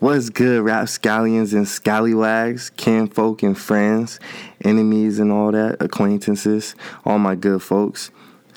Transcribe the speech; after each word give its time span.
What's 0.00 0.30
good, 0.30 0.62
rapscallions 0.62 1.52
and 1.52 1.68
scallywags, 1.68 2.70
kinfolk 2.70 3.42
and 3.42 3.56
friends, 3.56 4.18
enemies 4.64 5.18
and 5.18 5.30
all 5.30 5.52
that, 5.52 5.80
acquaintances, 5.80 6.74
all 7.04 7.18
my 7.18 7.34
good 7.34 7.62
folks. 7.62 8.10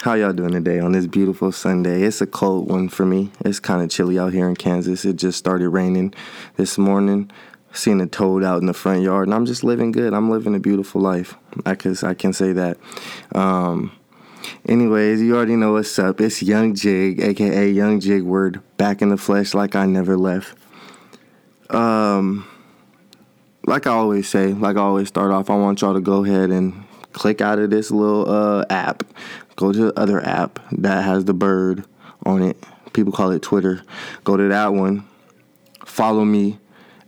How 0.04 0.15
y'all 0.15 0.33
doing 0.33 0.51
today 0.51 0.81
on 0.81 0.91
this 0.91 1.07
beautiful 1.07 1.53
Sunday? 1.53 2.02
It's 2.02 2.20
a 2.20 2.27
cold 2.27 2.70
one 2.70 2.89
for 2.89 3.05
me. 3.05 3.31
It's 3.45 3.61
kind 3.61 3.81
of 3.81 3.89
chilly 3.89 4.20
out 4.20 4.34
here 4.34 4.49
in 4.49 4.55
Kansas. 4.57 5.05
It 5.05 5.16
just 5.16 5.38
started 5.38 5.70
raining 5.70 6.13
this 6.57 6.77
morning. 6.77 7.31
Seeing 7.71 8.02
a 8.02 8.05
toad 8.05 8.44
out 8.44 8.59
in 8.59 8.66
the 8.66 8.73
front 8.73 9.02
yard, 9.02 9.30
and 9.30 9.34
I'm 9.34 9.45
just 9.45 9.63
living 9.63 9.94
good. 9.94 10.13
I'm 10.13 10.30
living 10.30 10.55
a 10.55 10.59
beautiful 10.59 10.99
life. 10.99 11.35
I 11.66 11.75
can 11.75 11.95
I 12.03 12.16
can 12.16 12.34
say 12.34 12.52
that. 12.52 12.77
Um, 13.34 13.97
anyways, 14.67 15.21
you 15.21 15.38
already 15.38 15.55
know 15.55 15.71
what's 15.71 15.97
up. 15.97 16.20
It's 16.20 16.44
Young 16.44 16.75
Jigg, 16.75 17.22
aka 17.22 17.70
Young 17.70 18.02
Jiggward, 18.02 18.61
back 18.75 19.02
in 19.02 19.08
the 19.08 19.16
flesh 19.16 19.53
like 19.53 19.73
I 19.73 19.85
never 19.85 20.17
left. 20.17 20.58
Um, 21.70 22.45
like 23.66 23.88
I 23.88 23.91
always 23.91 24.27
say, 24.27 24.47
like 24.47 24.75
I 24.75 24.81
always 24.81 25.08
start 25.08 25.31
off, 25.31 25.49
I 25.49 25.55
want 25.55 25.80
y'all 25.80 25.94
to 25.94 26.02
go 26.02 26.25
ahead 26.25 26.49
and 26.49 26.83
click 27.13 27.41
out 27.41 27.59
of 27.59 27.70
this 27.70 27.91
little 27.91 28.30
uh, 28.30 28.66
app, 28.70 29.03
go 29.63 29.72
to 29.72 29.85
the 29.85 29.99
other 29.99 30.22
app 30.26 30.59
that 30.73 31.05
has 31.05 31.23
the 31.23 31.34
bird 31.34 31.85
on 32.26 32.44
it. 32.44 32.62
People 32.91 33.14
call 33.14 33.31
it 33.31 33.42
Twitter. 33.42 33.81
Go 34.25 34.36
to 34.36 34.50
that 34.50 34.73
one. 34.73 35.08
Follow 35.86 36.25
me 36.25 36.59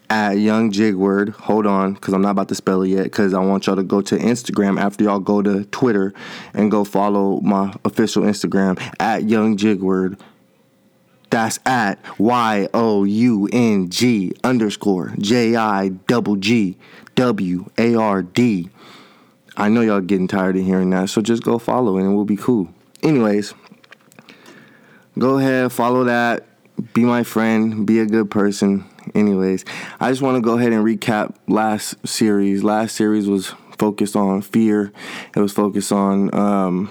at 0.09 0.38
Young 0.38 0.72
Jiggward. 0.72 1.31
Hold 1.31 1.66
on, 1.66 1.95
because 1.95 2.14
I'm 2.14 2.22
not 2.22 2.31
about 2.31 2.48
to 2.48 2.56
spell 2.56 2.81
it 2.83 2.89
yet. 2.89 3.03
Because 3.03 3.33
I 3.33 3.39
want 3.39 3.67
y'all 3.67 3.76
to 3.76 3.83
go 3.83 4.00
to 4.02 4.16
Instagram 4.16 4.80
after 4.80 5.03
y'all 5.03 5.20
go 5.20 5.42
to 5.42 5.66
Twitter 5.66 6.14
and 6.53 6.72
go 6.72 6.86
follow 6.86 7.42
my 7.42 7.76
official 7.83 8.23
Instagram 8.23 8.81
at 9.02 9.26
Young 9.26 9.58
Jiggward. 9.58 10.17
That's 11.30 11.59
at 11.66 12.00
Y 12.17 12.70
O 12.73 13.03
U 13.03 13.50
N 13.52 13.89
G 13.89 14.31
underscore 14.45 15.14
J 15.20 15.58
I 15.58 15.89
double 15.89 16.38
G 16.38 16.78
W 17.16 17.70
A 17.78 17.95
R 17.95 18.23
D. 18.23 18.70
I 19.58 19.70
know 19.70 19.81
y'all 19.81 20.02
getting 20.02 20.28
tired 20.28 20.58
of 20.58 20.66
hearing 20.66 20.89
that, 20.92 21.09
so 21.09 21.22
just 21.22 21.44
go 21.44 21.58
follow 21.58 21.98
and 21.98 22.06
it 22.11 22.14
will 22.14 22.25
be 22.25 22.38
cool. 22.38 22.70
Anyways, 23.03 23.53
go 25.17 25.38
ahead, 25.38 25.72
follow 25.72 26.03
that, 26.06 26.45
be 26.94 27.03
my 27.03 27.23
friend, 27.23 27.86
be 27.86 28.00
a 28.00 28.06
good 28.06 28.30
person. 28.30 28.86
Anyways, 29.14 29.64
I 30.00 30.09
just 30.09 30.22
want 30.22 30.36
to 30.36 30.42
go 30.42 30.58
ahead 30.58 30.73
and 30.73 30.83
recap 30.83 31.36
last 31.48 31.95
series. 32.08 32.64
Last 32.64 32.95
series 32.95 33.28
was 33.28 33.53
focused 33.78 34.16
on 34.16 34.42
fear. 34.42 34.92
It 35.36 35.39
was 35.39 35.53
focused 35.53 35.92
on 35.92 36.33
um, 36.33 36.89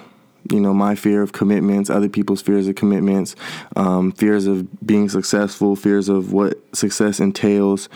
you 0.53 0.61
know 0.61 0.75
my 0.75 0.95
fear 0.95 1.23
of 1.23 1.33
commitments 1.33 1.89
other 1.89 2.09
people's 2.09 2.43
fears 2.43 2.69
of 2.69 2.75
commitments 2.75 3.35
um, 3.77 4.13
fears 4.13 4.47
of 4.47 4.87
being 4.87 5.09
successful 5.09 5.75
fears 5.75 6.09
of 6.09 6.33
what 6.33 6.59
success 6.75 7.19
entails 7.19 7.89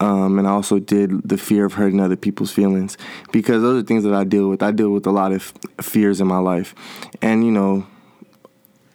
um, 0.00 0.38
and 0.38 0.46
I 0.46 0.50
also 0.50 0.78
did 0.78 1.28
the 1.28 1.38
fear 1.38 1.64
of 1.64 1.74
hurting 1.74 2.00
other 2.00 2.16
people's 2.16 2.52
feelings 2.52 2.98
because 3.32 3.62
those 3.62 3.82
are 3.82 3.86
things 3.86 4.04
that 4.04 4.14
I 4.14 4.24
deal 4.24 4.48
with. 4.48 4.62
I 4.62 4.70
deal 4.70 4.90
with 4.90 5.06
a 5.06 5.10
lot 5.10 5.32
of 5.32 5.52
fears 5.80 6.20
in 6.20 6.26
my 6.26 6.38
life, 6.38 6.74
and 7.22 7.44
you 7.44 7.50
know, 7.50 7.86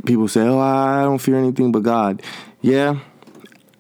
people 0.05 0.27
say, 0.27 0.41
"Oh, 0.41 0.59
I 0.59 1.03
don't 1.03 1.19
fear 1.19 1.37
anything 1.37 1.71
but 1.71 1.83
God." 1.83 2.21
Yeah, 2.61 2.99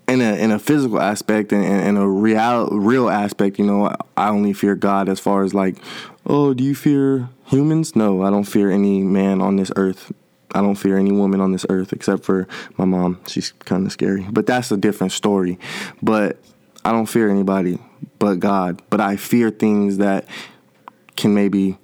in 0.07 0.21
a 0.21 0.33
in 0.35 0.51
a 0.51 0.59
physical 0.59 0.99
aspect 0.99 1.53
and 1.53 1.63
in 1.63 1.97
a 1.97 2.07
real 2.07 2.67
real 2.67 3.09
aspect, 3.09 3.59
you 3.59 3.65
know, 3.65 3.95
I 4.17 4.29
only 4.29 4.53
fear 4.53 4.75
God 4.75 5.07
as 5.07 5.19
far 5.19 5.43
as 5.43 5.53
like, 5.53 5.77
oh, 6.25 6.53
do 6.53 6.63
you 6.63 6.75
fear 6.75 7.29
humans? 7.45 7.95
No, 7.95 8.23
I 8.23 8.29
don't 8.29 8.43
fear 8.43 8.71
any 8.71 9.03
man 9.03 9.41
on 9.41 9.55
this 9.55 9.71
earth. 9.75 10.11
I 10.53 10.59
don't 10.59 10.75
fear 10.75 10.97
any 10.97 11.13
woman 11.13 11.39
on 11.39 11.53
this 11.53 11.65
earth 11.69 11.93
except 11.93 12.25
for 12.25 12.45
my 12.77 12.83
mom. 12.83 13.21
She's 13.27 13.51
kind 13.51 13.85
of 13.85 13.91
scary, 13.93 14.27
but 14.29 14.45
that's 14.45 14.71
a 14.71 14.77
different 14.77 15.13
story. 15.13 15.57
But 16.01 16.37
I 16.83 16.91
don't 16.91 17.05
fear 17.05 17.29
anybody 17.29 17.79
but 18.19 18.39
God. 18.39 18.81
But 18.89 19.01
I 19.01 19.15
fear 19.15 19.49
things 19.49 19.97
that 19.97 20.25
can 21.15 21.33
maybe 21.33 21.77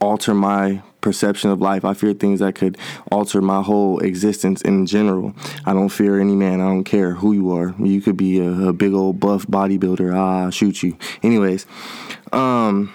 alter 0.00 0.34
my 0.34 0.82
perception 1.00 1.50
of 1.50 1.60
life. 1.60 1.84
I 1.84 1.94
fear 1.94 2.14
things 2.14 2.40
that 2.40 2.54
could 2.54 2.78
alter 3.12 3.40
my 3.40 3.62
whole 3.62 4.00
existence 4.00 4.62
in 4.62 4.86
general. 4.86 5.34
I 5.64 5.72
don't 5.72 5.90
fear 5.90 6.18
any 6.20 6.34
man. 6.34 6.60
I 6.60 6.64
don't 6.64 6.84
care 6.84 7.12
who 7.12 7.32
you 7.32 7.52
are. 7.52 7.74
You 7.78 8.00
could 8.00 8.16
be 8.16 8.40
a, 8.40 8.68
a 8.68 8.72
big 8.72 8.92
old 8.92 9.20
buff 9.20 9.46
bodybuilder. 9.46 10.14
Ah, 10.14 10.50
shoot 10.50 10.82
you. 10.82 10.96
Anyways, 11.22 11.66
um, 12.32 12.92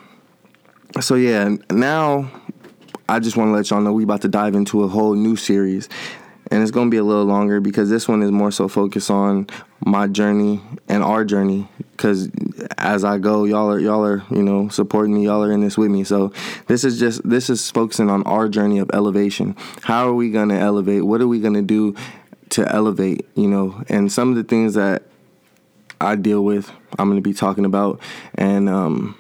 so 1.00 1.16
yeah, 1.16 1.56
now 1.72 2.30
I 3.08 3.20
just 3.20 3.38
want 3.38 3.50
to 3.50 3.54
let 3.54 3.70
y'all 3.70 3.82
know 3.82 3.94
we 3.94 4.04
about 4.04 4.22
to 4.24 4.28
dive 4.28 4.56
into 4.56 4.84
a 4.84 4.88
whole 4.88 5.14
new 5.14 5.36
series. 5.36 5.88
And 6.52 6.64
it's 6.64 6.72
gonna 6.72 6.90
be 6.90 6.98
a 6.98 7.04
little 7.04 7.26
longer 7.26 7.60
because 7.60 7.90
this 7.90 8.08
one 8.08 8.24
is 8.24 8.32
more 8.32 8.52
so 8.52 8.68
focused 8.68 9.12
on 9.12 9.48
my 9.86 10.08
journey 10.08 10.62
and 10.88 11.04
our 11.04 11.24
journey. 11.24 11.68
Because 11.92 12.30
as 12.78 13.04
I 13.04 13.18
go, 13.18 13.46
y'all 13.46 13.70
are 13.70 13.80
y'all 13.80 14.04
are 14.04 14.24
you 14.32 14.42
know 14.42 14.70
supporting 14.70 15.14
me. 15.14 15.26
Y'all 15.26 15.44
are 15.44 15.52
in 15.52 15.62
this 15.62 15.78
with 15.78 15.92
me. 15.92 16.04
So 16.04 16.34
this 16.68 16.84
is 16.84 17.00
just 17.00 17.28
this 17.28 17.50
is 17.50 17.70
focusing 17.70 18.10
on 18.10 18.24
our 18.24 18.50
journey 18.50 18.80
of 18.80 18.90
elevation. 18.94 19.56
How 19.84 20.08
are 20.08 20.14
we 20.14 20.32
gonna 20.32 20.58
elevate? 20.58 21.06
What 21.06 21.22
are 21.22 21.28
we 21.28 21.40
gonna 21.40 21.62
do 21.62 21.96
to 22.50 22.68
elevate? 22.68 23.28
You 23.36 23.48
know, 23.48 23.84
and 23.88 24.12
some 24.12 24.30
of 24.30 24.36
the 24.36 24.44
things 24.44 24.74
that 24.74 25.04
I 26.02 26.16
deal 26.16 26.44
with, 26.44 26.72
I'm 26.98 27.10
gonna 27.10 27.22
be 27.22 27.34
talking 27.34 27.66
about, 27.66 28.00
and 28.36 28.70
um, 28.70 29.16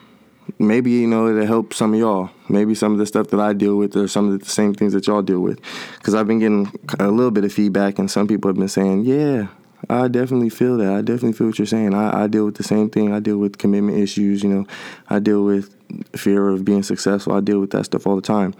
maybe 0.57 0.91
you 0.91 1.07
know 1.07 1.27
it'll 1.27 1.45
help 1.45 1.73
some 1.73 1.93
of 1.93 1.99
y'all. 1.99 2.29
Maybe 2.49 2.75
some 2.75 2.91
of 2.91 2.97
the 2.97 3.05
stuff 3.05 3.27
that 3.27 3.39
I 3.39 3.53
deal 3.53 3.77
with 3.77 3.95
are 3.95 4.07
some 4.07 4.31
of 4.31 4.39
the 4.39 4.45
same 4.45 4.73
things 4.73 4.93
that 4.93 5.07
y'all 5.07 5.21
deal 5.21 5.39
with. 5.39 5.59
Because 5.97 6.15
I've 6.15 6.27
been 6.27 6.39
getting 6.39 6.71
a 6.99 7.09
little 7.09 7.31
bit 7.31 7.45
of 7.45 7.53
feedback, 7.53 7.99
and 7.99 8.09
some 8.09 8.27
people 8.27 8.49
have 8.49 8.57
been 8.57 8.67
saying, 8.67 9.05
"Yeah, 9.05 9.47
I 9.89 10.07
definitely 10.07 10.49
feel 10.49 10.77
that. 10.77 10.91
I 10.91 11.01
definitely 11.01 11.33
feel 11.33 11.47
what 11.47 11.59
you're 11.59 11.65
saying. 11.65 11.93
I, 11.93 12.23
I 12.23 12.27
deal 12.27 12.45
with 12.45 12.55
the 12.55 12.63
same 12.63 12.89
thing. 12.89 13.13
I 13.13 13.19
deal 13.19 13.37
with 13.37 13.57
commitment 13.57 13.97
issues. 13.97 14.43
You 14.43 14.49
know, 14.49 14.67
I 15.09 15.19
deal 15.19 15.43
with 15.43 15.73
fear 16.15 16.49
of 16.49 16.65
being 16.65 16.83
successful. 16.83 17.33
I 17.33 17.39
deal 17.39 17.59
with 17.59 17.71
that 17.71 17.85
stuff 17.85 18.05
all 18.05 18.15
the 18.15 18.21
time. 18.21 18.53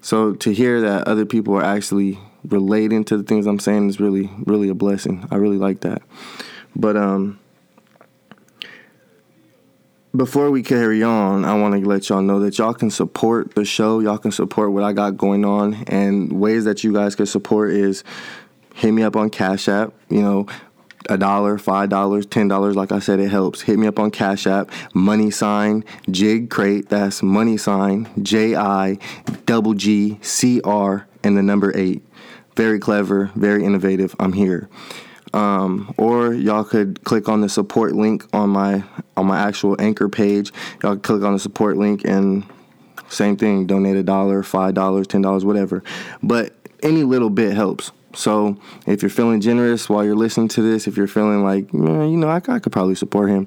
So 0.00 0.34
to 0.34 0.52
hear 0.52 0.80
that 0.80 1.06
other 1.06 1.24
people 1.24 1.54
are 1.54 1.64
actually 1.64 2.18
relating 2.44 3.04
to 3.04 3.16
the 3.16 3.22
things 3.22 3.46
I'm 3.46 3.58
saying 3.58 3.88
is 3.88 4.00
really, 4.00 4.30
really 4.44 4.68
a 4.68 4.74
blessing. 4.74 5.26
I 5.30 5.36
really 5.36 5.58
like 5.58 5.80
that. 5.80 6.02
But 6.74 6.96
um 6.96 7.38
before 10.16 10.50
we 10.50 10.62
carry 10.62 11.02
on, 11.02 11.44
I 11.44 11.54
want 11.54 11.74
to 11.74 11.88
let 11.88 12.08
y'all 12.08 12.22
know 12.22 12.40
that 12.40 12.58
y'all 12.58 12.74
can 12.74 12.90
support 12.90 13.54
the 13.54 13.64
show. 13.64 14.00
Y'all 14.00 14.18
can 14.18 14.32
support 14.32 14.72
what 14.72 14.82
I 14.82 14.92
got 14.92 15.16
going 15.16 15.44
on. 15.44 15.74
And 15.86 16.32
ways 16.32 16.64
that 16.64 16.84
you 16.84 16.92
guys 16.92 17.14
can 17.14 17.26
support 17.26 17.70
is 17.70 18.04
hit 18.74 18.92
me 18.92 19.02
up 19.02 19.16
on 19.16 19.30
Cash 19.30 19.68
App. 19.68 19.92
You 20.08 20.22
know, 20.22 20.46
a 21.08 21.16
dollar, 21.16 21.58
five 21.58 21.88
dollars, 21.88 22.26
ten 22.26 22.48
dollars. 22.48 22.74
Like 22.76 22.92
I 22.92 22.98
said, 22.98 23.20
it 23.20 23.28
helps. 23.30 23.60
Hit 23.62 23.78
me 23.78 23.86
up 23.86 23.98
on 23.98 24.10
Cash 24.10 24.46
App. 24.46 24.70
Money 24.92 25.30
sign 25.30 25.84
Jig 26.10 26.50
Crate. 26.50 26.88
That's 26.88 27.22
money 27.22 27.56
sign 27.56 28.08
J 28.22 28.56
I 28.56 28.98
double 29.44 29.74
G 29.74 30.18
C 30.22 30.60
R 30.62 31.06
and 31.22 31.36
the 31.36 31.42
number 31.42 31.72
eight. 31.76 32.02
Very 32.56 32.78
clever, 32.78 33.30
very 33.34 33.64
innovative. 33.64 34.16
I'm 34.18 34.32
here. 34.32 34.68
Um, 35.36 35.94
or 35.98 36.32
y'all 36.32 36.64
could 36.64 37.04
click 37.04 37.28
on 37.28 37.42
the 37.42 37.48
support 37.50 37.92
link 37.94 38.24
on 38.32 38.48
my 38.48 38.82
on 39.18 39.26
my 39.26 39.38
actual 39.38 39.76
anchor 39.78 40.08
page. 40.08 40.50
Y'all 40.82 40.96
click 40.96 41.22
on 41.22 41.34
the 41.34 41.38
support 41.38 41.76
link 41.76 42.06
and 42.06 42.42
same 43.08 43.36
thing. 43.36 43.66
Donate 43.66 43.96
a 43.96 44.02
dollar, 44.02 44.42
five 44.42 44.72
dollars, 44.72 45.06
ten 45.06 45.20
dollars, 45.20 45.44
whatever. 45.44 45.82
But 46.22 46.54
any 46.82 47.02
little 47.02 47.28
bit 47.28 47.54
helps. 47.54 47.92
So 48.14 48.56
if 48.86 49.02
you're 49.02 49.10
feeling 49.10 49.42
generous 49.42 49.90
while 49.90 50.04
you're 50.04 50.16
listening 50.16 50.48
to 50.48 50.62
this, 50.62 50.86
if 50.86 50.96
you're 50.96 51.06
feeling 51.06 51.44
like, 51.44 51.74
man, 51.74 52.08
you 52.08 52.16
know, 52.16 52.28
I, 52.28 52.36
I 52.36 52.58
could 52.58 52.72
probably 52.72 52.94
support 52.94 53.28
him, 53.28 53.46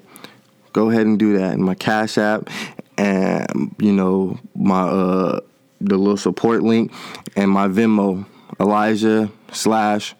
go 0.72 0.90
ahead 0.90 1.06
and 1.06 1.18
do 1.18 1.38
that. 1.38 1.54
And 1.54 1.64
my 1.64 1.74
Cash 1.74 2.18
App 2.18 2.48
and 2.96 3.74
you 3.78 3.92
know 3.92 4.38
my 4.54 4.82
uh 4.82 5.40
the 5.80 5.96
little 5.96 6.16
support 6.16 6.62
link 6.62 6.92
and 7.34 7.50
my 7.50 7.66
Venmo, 7.66 8.26
Elijah 8.60 9.28
slash 9.50 10.14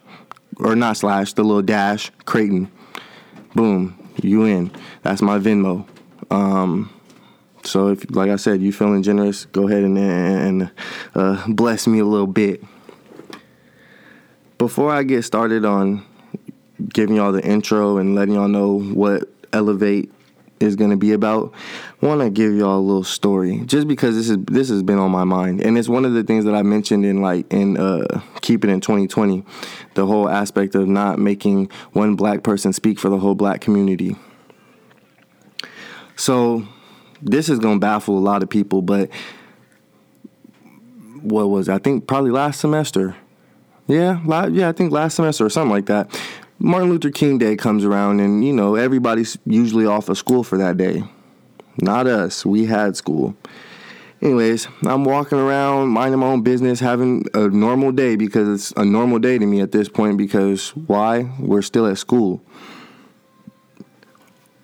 or 0.61 0.75
not 0.75 0.97
slash 0.97 1.33
the 1.33 1.43
little 1.43 1.61
dash 1.61 2.11
Creighton. 2.25 2.71
Boom, 3.55 3.97
you 4.21 4.45
in. 4.45 4.71
That's 5.01 5.21
my 5.21 5.39
Venmo. 5.39 5.87
Um, 6.29 6.93
so 7.63 7.89
if, 7.89 8.09
like 8.15 8.29
I 8.29 8.37
said, 8.37 8.61
you 8.61 8.71
feeling 8.71 9.03
generous, 9.03 9.45
go 9.45 9.67
ahead 9.67 9.83
and, 9.83 9.97
and 9.97 10.71
uh, 11.13 11.45
bless 11.47 11.87
me 11.87 11.99
a 11.99 12.05
little 12.05 12.27
bit. 12.27 12.63
Before 14.57 14.91
I 14.91 15.03
get 15.03 15.23
started 15.23 15.65
on 15.65 16.05
giving 16.93 17.15
y'all 17.15 17.31
the 17.31 17.43
intro 17.43 17.97
and 17.97 18.15
letting 18.15 18.35
y'all 18.35 18.47
know 18.47 18.79
what 18.79 19.29
Elevate 19.53 20.11
is 20.61 20.75
going 20.75 20.91
to 20.91 20.97
be 20.97 21.11
about, 21.13 21.53
want 22.01 22.21
to 22.21 22.29
give 22.29 22.53
y'all 22.53 22.77
a 22.77 22.81
little 22.81 23.03
story 23.03 23.61
just 23.65 23.87
because 23.87 24.15
this 24.15 24.29
is 24.29 24.37
this 24.45 24.69
has 24.69 24.83
been 24.83 24.97
on 24.97 25.11
my 25.11 25.23
mind 25.23 25.61
and 25.61 25.77
it's 25.77 25.89
one 25.89 26.05
of 26.05 26.13
the 26.13 26.23
things 26.23 26.45
that 26.45 26.55
I 26.55 26.63
mentioned 26.63 27.05
in 27.05 27.21
like 27.21 27.51
in 27.51 27.77
uh 27.77 28.21
keep 28.41 28.63
it 28.63 28.69
in 28.69 28.81
2020, 28.81 29.43
the 29.93 30.05
whole 30.05 30.29
aspect 30.29 30.75
of 30.75 30.87
not 30.87 31.19
making 31.19 31.69
one 31.93 32.15
black 32.15 32.43
person 32.43 32.73
speak 32.73 32.99
for 32.99 33.09
the 33.09 33.17
whole 33.17 33.35
black 33.35 33.61
community. 33.61 34.15
So, 36.15 36.67
this 37.21 37.49
is 37.49 37.59
going 37.59 37.77
to 37.77 37.79
baffle 37.79 38.17
a 38.17 38.19
lot 38.19 38.43
of 38.43 38.49
people, 38.49 38.81
but 38.81 39.09
what 41.21 41.49
was 41.49 41.67
it? 41.69 41.73
I 41.73 41.77
think 41.77 42.07
probably 42.07 42.31
last 42.31 42.59
semester. 42.59 43.15
Yeah, 43.87 44.21
yeah, 44.47 44.69
I 44.69 44.71
think 44.71 44.91
last 44.91 45.15
semester 45.15 45.45
or 45.45 45.49
something 45.49 45.71
like 45.71 45.87
that. 45.87 46.09
Martin 46.63 46.91
Luther 46.91 47.09
King 47.09 47.39
Day 47.39 47.55
comes 47.55 47.83
around, 47.83 48.19
and 48.19 48.45
you 48.45 48.53
know 48.53 48.75
everybody's 48.75 49.35
usually 49.45 49.87
off 49.87 50.09
of 50.09 50.17
school 50.19 50.43
for 50.43 50.59
that 50.59 50.77
day. 50.77 51.03
Not 51.81 52.05
us. 52.05 52.45
We 52.45 52.65
had 52.65 52.95
school. 52.95 53.35
Anyways, 54.21 54.67
I'm 54.85 55.03
walking 55.03 55.39
around, 55.39 55.89
minding 55.89 56.19
my 56.19 56.27
own 56.27 56.43
business, 56.43 56.79
having 56.79 57.25
a 57.33 57.47
normal 57.47 57.91
day 57.91 58.15
because 58.15 58.47
it's 58.47 58.73
a 58.77 58.85
normal 58.85 59.17
day 59.17 59.39
to 59.39 59.45
me 59.47 59.59
at 59.59 59.71
this 59.71 59.89
point. 59.89 60.19
Because 60.19 60.69
why? 60.75 61.31
We're 61.39 61.63
still 61.63 61.87
at 61.87 61.97
school. 61.97 62.43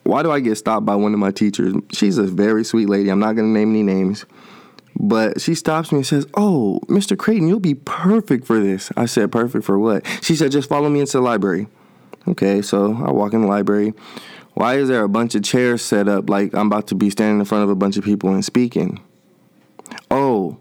Why 0.03 0.21
do 0.21 0.31
I 0.31 0.39
get 0.39 0.55
stopped 0.57 0.85
by 0.85 0.93
one 0.93 1.13
of 1.15 1.19
my 1.19 1.31
teachers? 1.31 1.73
She's 1.91 2.19
a 2.19 2.23
very 2.23 2.63
sweet 2.63 2.89
lady. 2.89 3.09
I'm 3.09 3.19
not 3.19 3.35
going 3.35 3.51
to 3.51 3.59
name 3.59 3.71
any 3.71 3.81
names. 3.81 4.25
But 4.99 5.41
she 5.41 5.55
stops 5.55 5.91
me 5.91 5.99
and 5.99 6.07
says, 6.07 6.27
Oh, 6.35 6.79
Mr. 6.89 7.17
Creighton, 7.17 7.47
you'll 7.47 7.59
be 7.59 7.73
perfect 7.73 8.45
for 8.45 8.59
this. 8.59 8.91
I 8.95 9.07
said, 9.07 9.31
Perfect 9.31 9.65
for 9.65 9.79
what? 9.79 10.05
She 10.21 10.35
said, 10.35 10.51
Just 10.51 10.69
follow 10.69 10.89
me 10.89 10.99
into 10.99 11.13
the 11.13 11.21
library. 11.21 11.67
Okay, 12.27 12.61
so 12.61 12.93
I 13.05 13.11
walk 13.11 13.33
in 13.33 13.41
the 13.41 13.47
library. 13.47 13.93
Why 14.53 14.77
is 14.77 14.89
there 14.89 15.03
a 15.03 15.09
bunch 15.09 15.35
of 15.35 15.43
chairs 15.43 15.81
set 15.81 16.07
up 16.07 16.29
like 16.29 16.53
I'm 16.53 16.67
about 16.67 16.87
to 16.87 16.95
be 16.95 17.09
standing 17.09 17.39
in 17.39 17.45
front 17.45 17.63
of 17.63 17.69
a 17.69 17.75
bunch 17.75 17.95
of 17.95 18.03
people 18.03 18.33
and 18.33 18.43
speaking? 18.43 18.99
Oh, 20.09 20.57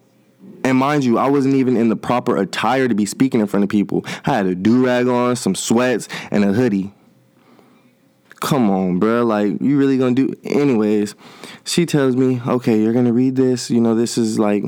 and 0.66 0.78
mind 0.78 1.04
you, 1.04 1.16
I 1.16 1.28
wasn't 1.28 1.54
even 1.54 1.76
in 1.76 1.88
the 1.88 1.96
proper 1.96 2.36
attire 2.36 2.88
to 2.88 2.94
be 2.94 3.06
speaking 3.06 3.40
in 3.40 3.46
front 3.46 3.64
of 3.64 3.70
people. 3.70 4.04
I 4.24 4.34
had 4.36 4.46
a 4.46 4.54
do 4.54 4.84
rag 4.84 5.06
on, 5.06 5.36
some 5.36 5.54
sweats, 5.54 6.08
and 6.30 6.44
a 6.44 6.52
hoodie. 6.52 6.92
Come 8.40 8.68
on, 8.70 8.98
bro. 8.98 9.24
Like, 9.24 9.60
you 9.60 9.78
really 9.78 9.96
gonna 9.96 10.14
do. 10.14 10.34
Anyways, 10.44 11.14
she 11.64 11.86
tells 11.86 12.16
me, 12.16 12.40
okay, 12.46 12.80
you're 12.80 12.92
gonna 12.92 13.12
read 13.12 13.36
this. 13.36 13.70
You 13.70 13.80
know, 13.80 13.94
this 13.94 14.18
is 14.18 14.38
like 14.38 14.64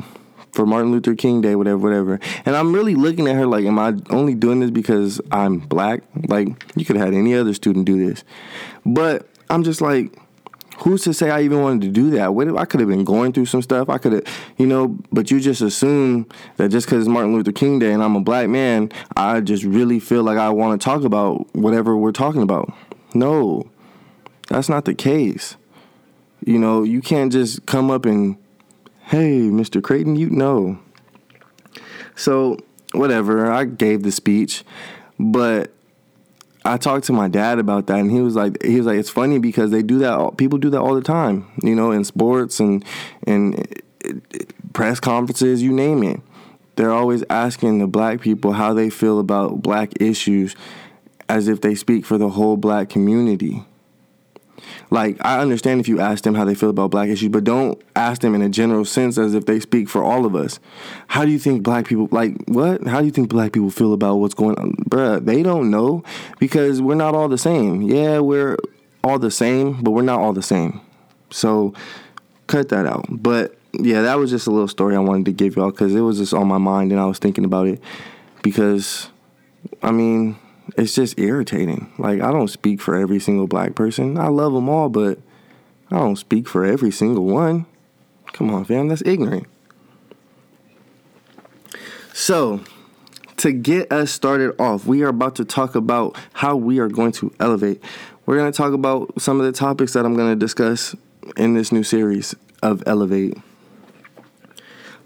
for 0.59 0.67
Martin 0.67 0.91
Luther 0.91 1.15
King 1.15 1.41
Day, 1.41 1.55
whatever, 1.55 1.79
whatever. 1.79 2.19
And 2.45 2.57
I'm 2.57 2.75
really 2.75 2.97
looking 2.97 3.29
at 3.29 3.37
her 3.37 3.47
like, 3.47 3.65
am 3.65 3.79
I 3.79 3.95
only 4.11 4.35
doing 4.35 4.59
this 4.59 4.73
because 4.73 5.21
I'm 5.31 5.61
black? 5.61 6.03
Like, 6.27 6.49
you 6.75 6.85
could 6.85 6.97
have 6.97 7.07
had 7.07 7.15
any 7.15 7.33
other 7.37 7.55
student 7.55 7.85
do 7.85 8.09
this. 8.09 8.25
But 8.85 9.29
I'm 9.49 9.63
just 9.63 9.81
like, 9.81 10.13
who's 10.79 11.05
to 11.05 11.15
say 11.15 11.31
I 11.31 11.43
even 11.43 11.63
wanted 11.63 11.83
to 11.83 11.89
do 11.91 12.11
that? 12.11 12.35
What 12.35 12.49
if 12.49 12.57
I 12.57 12.65
could 12.65 12.81
have 12.81 12.89
been 12.89 13.05
going 13.05 13.33
through 13.33 13.47
some 13.47 13.63
stuff? 13.63 13.89
I 13.89 13.99
could 13.99 14.15
have, 14.15 14.25
you 14.57 14.67
know, 14.67 14.99
but 15.13 15.31
you 15.31 15.39
just 15.39 15.61
assume 15.61 16.27
that 16.57 16.71
just 16.71 16.89
because 16.89 17.05
it's 17.05 17.09
Martin 17.09 17.35
Luther 17.35 17.53
King 17.53 17.79
Day 17.79 17.93
and 17.93 18.03
I'm 18.03 18.17
a 18.17 18.21
black 18.21 18.49
man, 18.49 18.91
I 19.17 19.41
just 19.41 19.63
really 19.63 20.01
feel 20.01 20.25
like 20.25 20.39
I 20.39 20.51
want 20.51 20.81
to 20.81 20.85
talk 20.85 21.05
about 21.05 21.55
whatever 21.55 21.97
we're 21.97 22.11
talking 22.11 22.43
about. 22.43 22.75
No, 23.15 23.71
that's 24.49 24.69
not 24.69 24.87
the 24.87 24.95
case. 24.95 25.57
You 26.45 26.59
know, 26.59 26.83
you 26.83 27.01
can't 27.01 27.31
just 27.31 27.65
come 27.67 27.93
up 27.93 28.05
and 28.05 28.37
hey, 29.09 29.41
Mr. 29.49 29.83
Creighton, 29.83 30.17
you 30.17 30.31
know. 30.31 30.79
So, 32.15 32.59
whatever, 32.93 33.51
I 33.51 33.65
gave 33.65 34.03
the 34.03 34.13
speech, 34.13 34.65
but 35.19 35.73
I 36.65 36.77
talked 36.77 37.07
to 37.07 37.13
my 37.13 37.29
dad 37.29 37.59
about 37.59 37.87
that, 37.87 37.99
and 37.99 38.11
he 38.11 38.21
was 38.21 38.37
like, 38.37 38.63
he 38.63 38.77
was 38.77 38.87
like, 38.87 38.99
it's 38.99 39.11
funny 39.11 39.39
because 39.39 39.71
they 39.71 39.83
do 39.83 39.99
that. 40.01 40.37
People 40.37 40.59
do 40.59 40.69
that 40.71 40.81
all 40.81 40.95
the 40.95 41.03
time, 41.03 41.51
you 41.63 41.75
know, 41.75 41.91
in 41.91 42.05
sports 42.05 42.61
and 42.61 42.85
and 43.27 43.83
press 44.75 45.01
conferences, 45.01 45.63
you 45.63 45.73
name 45.73 46.03
it. 46.03 46.21
They're 46.77 46.93
always 46.93 47.25
asking 47.31 47.79
the 47.79 47.87
black 47.87 48.21
people 48.21 48.53
how 48.53 48.75
they 48.75 48.91
feel 48.91 49.19
about 49.19 49.63
black 49.63 50.01
issues, 50.01 50.55
as 51.29 51.49
if 51.49 51.61
they 51.61 51.75
speak 51.75 52.05
for 52.05 52.19
the 52.19 52.29
whole 52.29 52.57
black 52.57 52.89
community. 52.91 53.65
Like, 54.91 55.17
I 55.25 55.41
understand 55.41 55.81
if 55.81 55.89
you 55.89 56.01
ask 56.01 56.25
them 56.25 56.35
how 56.35 56.45
they 56.45 56.55
feel 56.55 56.71
about 56.71 56.91
black 56.91 57.09
issues, 57.09 57.29
but 57.29 57.45
don't 57.45 57.81
ask 57.97 58.21
them 58.21 58.35
in 58.35 58.43
a 58.43 58.49
general 58.49 58.85
sense 58.85 59.19
as 59.19 59.35
if 59.35 59.47
they 59.47 59.61
speak 59.61 59.89
for 59.89 60.03
all 60.03 60.25
of 60.25 60.35
us. 60.35 60.61
How 61.09 61.25
do 61.25 61.31
you 61.31 61.39
think 61.39 61.63
black 61.63 61.87
people, 61.87 62.09
like, 62.11 62.35
what? 62.47 62.87
How 62.87 63.01
do 63.01 63.07
you 63.07 63.13
think 63.13 63.29
black 63.29 63.53
people 63.53 63.71
feel 63.71 63.93
about 63.93 64.17
what's 64.17 64.35
going 64.35 64.59
on? 64.59 64.73
Bruh, 64.89 65.25
they 65.25 65.43
don't 65.43 65.71
know 65.71 66.03
because 66.39 66.81
we're 66.81 66.95
not 66.95 67.15
all 67.15 67.29
the 67.29 67.39
same. 67.39 67.83
Yeah, 67.83 68.21
we're 68.21 68.57
all 69.05 69.19
the 69.19 69.31
same, 69.31 69.83
but 69.83 69.93
we're 69.93 70.03
not 70.03 70.21
all 70.21 70.33
the 70.33 70.43
same. 70.43 70.81
So, 71.31 71.75
cut 72.47 72.69
that 72.71 72.87
out. 72.87 73.07
But 73.11 73.57
yeah, 73.73 74.03
that 74.03 74.19
was 74.19 74.31
just 74.31 74.47
a 74.47 74.51
little 74.51 74.69
story 74.69 74.97
I 74.97 75.01
wanted 75.01 75.27
to 75.27 75.33
give 75.33 75.57
y'all 75.57 75.71
because 75.71 75.95
it 75.95 76.01
was 76.01 76.19
just 76.19 76.35
on 76.35 76.49
my 76.49 76.59
mind 76.59 76.91
and 76.91 77.01
I 77.01 77.05
was 77.05 77.19
thinking 77.19 77.45
about 77.45 77.69
it 77.69 77.81
because, 78.43 79.11
I 79.83 79.91
mean, 79.93 80.37
it's 80.77 80.95
just 80.95 81.19
irritating. 81.19 81.93
Like 81.99 82.21
I 82.21 82.31
don't 82.31 82.49
speak 82.49 82.81
for 82.81 82.95
every 82.95 83.21
single 83.21 83.47
black 83.47 83.75
person. 83.75 84.19
I 84.19 84.29
love 84.29 84.53
them 84.53 84.69
all, 84.69 84.89
but 84.89 85.19
I 85.91 85.97
don't 85.97 86.17
speak 86.17 86.49
for 86.49 86.65
every 86.65 86.91
single 86.91 87.25
one. 87.25 87.67
Come 88.33 88.51
on, 88.51 88.65
fam, 88.65 88.89
that's 88.89 89.03
ignorant. 89.07 89.47
So, 92.13 92.61
to 93.39 93.53
get 93.53 93.93
us 93.93 94.11
started 94.11 94.61
off, 94.61 94.85
we 94.85 95.03
are 95.03 95.09
about 95.09 95.37
to 95.37 95.45
talk 95.45 95.75
about 95.75 96.17
how 96.33 96.57
we 96.57 96.79
are 96.81 96.89
going 96.89 97.13
to 97.13 97.33
elevate. 97.39 97.83
We're 98.27 98.37
going 98.37 98.51
to 98.51 98.57
talk 98.57 98.73
about 98.75 99.21
some 99.21 99.41
of 99.41 99.47
the 99.47 99.53
topics 99.53 99.93
that 99.95 100.05
I'm 100.05 100.15
going 100.15 100.31
to 100.31 100.37
discuss 100.37 100.95
in 101.37 101.55
this 101.55 101.73
new 101.73 101.83
series 101.83 102.35
of 102.63 102.83
Elevate. 102.87 103.39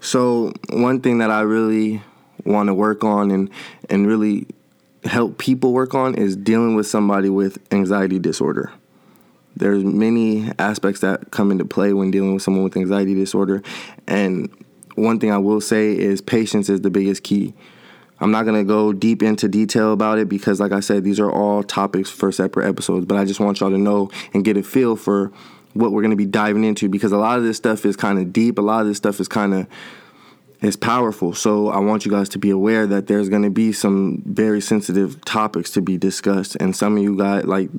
So, 0.01 0.53
one 0.71 0.99
thing 0.99 1.19
that 1.19 1.31
I 1.31 1.41
really 1.41 2.01
want 2.45 2.67
to 2.67 2.73
work 2.73 3.03
on 3.03 3.31
and 3.31 3.49
and 3.89 4.05
really 4.05 4.47
help 5.05 5.37
people 5.37 5.73
work 5.73 5.93
on 5.93 6.15
is 6.15 6.35
dealing 6.35 6.75
with 6.75 6.87
somebody 6.87 7.29
with 7.29 7.57
anxiety 7.73 8.19
disorder. 8.19 8.71
There's 9.55 9.83
many 9.83 10.51
aspects 10.57 11.01
that 11.01 11.31
come 11.31 11.51
into 11.51 11.65
play 11.65 11.93
when 11.93 12.11
dealing 12.11 12.33
with 12.33 12.43
someone 12.43 12.63
with 12.63 12.75
anxiety 12.75 13.13
disorder. 13.13 13.61
And 14.07 14.49
one 14.95 15.19
thing 15.19 15.31
I 15.31 15.37
will 15.37 15.61
say 15.61 15.95
is 15.95 16.21
patience 16.21 16.69
is 16.69 16.81
the 16.81 16.89
biggest 16.89 17.23
key. 17.23 17.53
I'm 18.19 18.31
not 18.31 18.43
to 18.55 18.63
go 18.63 18.93
deep 18.93 19.21
into 19.21 19.47
detail 19.47 19.91
about 19.91 20.17
it 20.17 20.29
because, 20.29 20.59
like 20.59 20.71
I 20.71 20.79
said, 20.79 21.03
these 21.03 21.19
are 21.19 21.31
all 21.31 21.61
topics 21.61 22.09
for 22.09 22.31
separate 22.31 22.67
episodes. 22.67 23.05
But 23.05 23.17
I 23.17 23.25
just 23.25 23.39
want 23.39 23.59
y'all 23.59 23.69
to 23.69 23.77
know 23.77 24.09
and 24.33 24.45
get 24.45 24.55
a 24.55 24.63
feel 24.63 24.95
for 24.95 25.31
what 25.73 25.91
we're 25.91 26.01
to 26.11 26.15
be 26.15 26.25
diving 26.25 26.63
into 26.63 26.87
because 26.87 27.11
a 27.11 27.17
lot 27.17 27.37
of 27.37 27.43
this 27.43 27.57
stuff 27.57 27.85
is 27.85 27.95
kind 27.95 28.19
of 28.19 28.31
deep. 28.31 28.57
A 28.57 28.61
lot 28.61 28.81
of 28.81 28.87
this 28.87 28.97
stuff 28.97 29.19
is 29.19 29.27
kind 29.27 29.53
of 29.53 29.67
is 30.63 30.77
powerful. 30.77 31.33
So 31.33 31.67
I 31.67 31.79
want 31.79 32.05
you 32.05 32.11
guys 32.11 32.29
to 32.29 32.39
be 32.39 32.49
aware 32.49 32.87
that 32.87 33.07
there's 33.07 33.29
going 33.29 33.43
to 33.43 33.49
be 33.49 33.73
some 33.73 34.23
very 34.25 34.61
sensitive 34.61 35.23
topics 35.25 35.69
to 35.71 35.81
be 35.81 35.97
discussed, 35.97 36.55
and 36.59 36.75
some 36.75 36.97
of 36.97 37.03
you 37.03 37.17
guys 37.17 37.43
like 37.43 37.69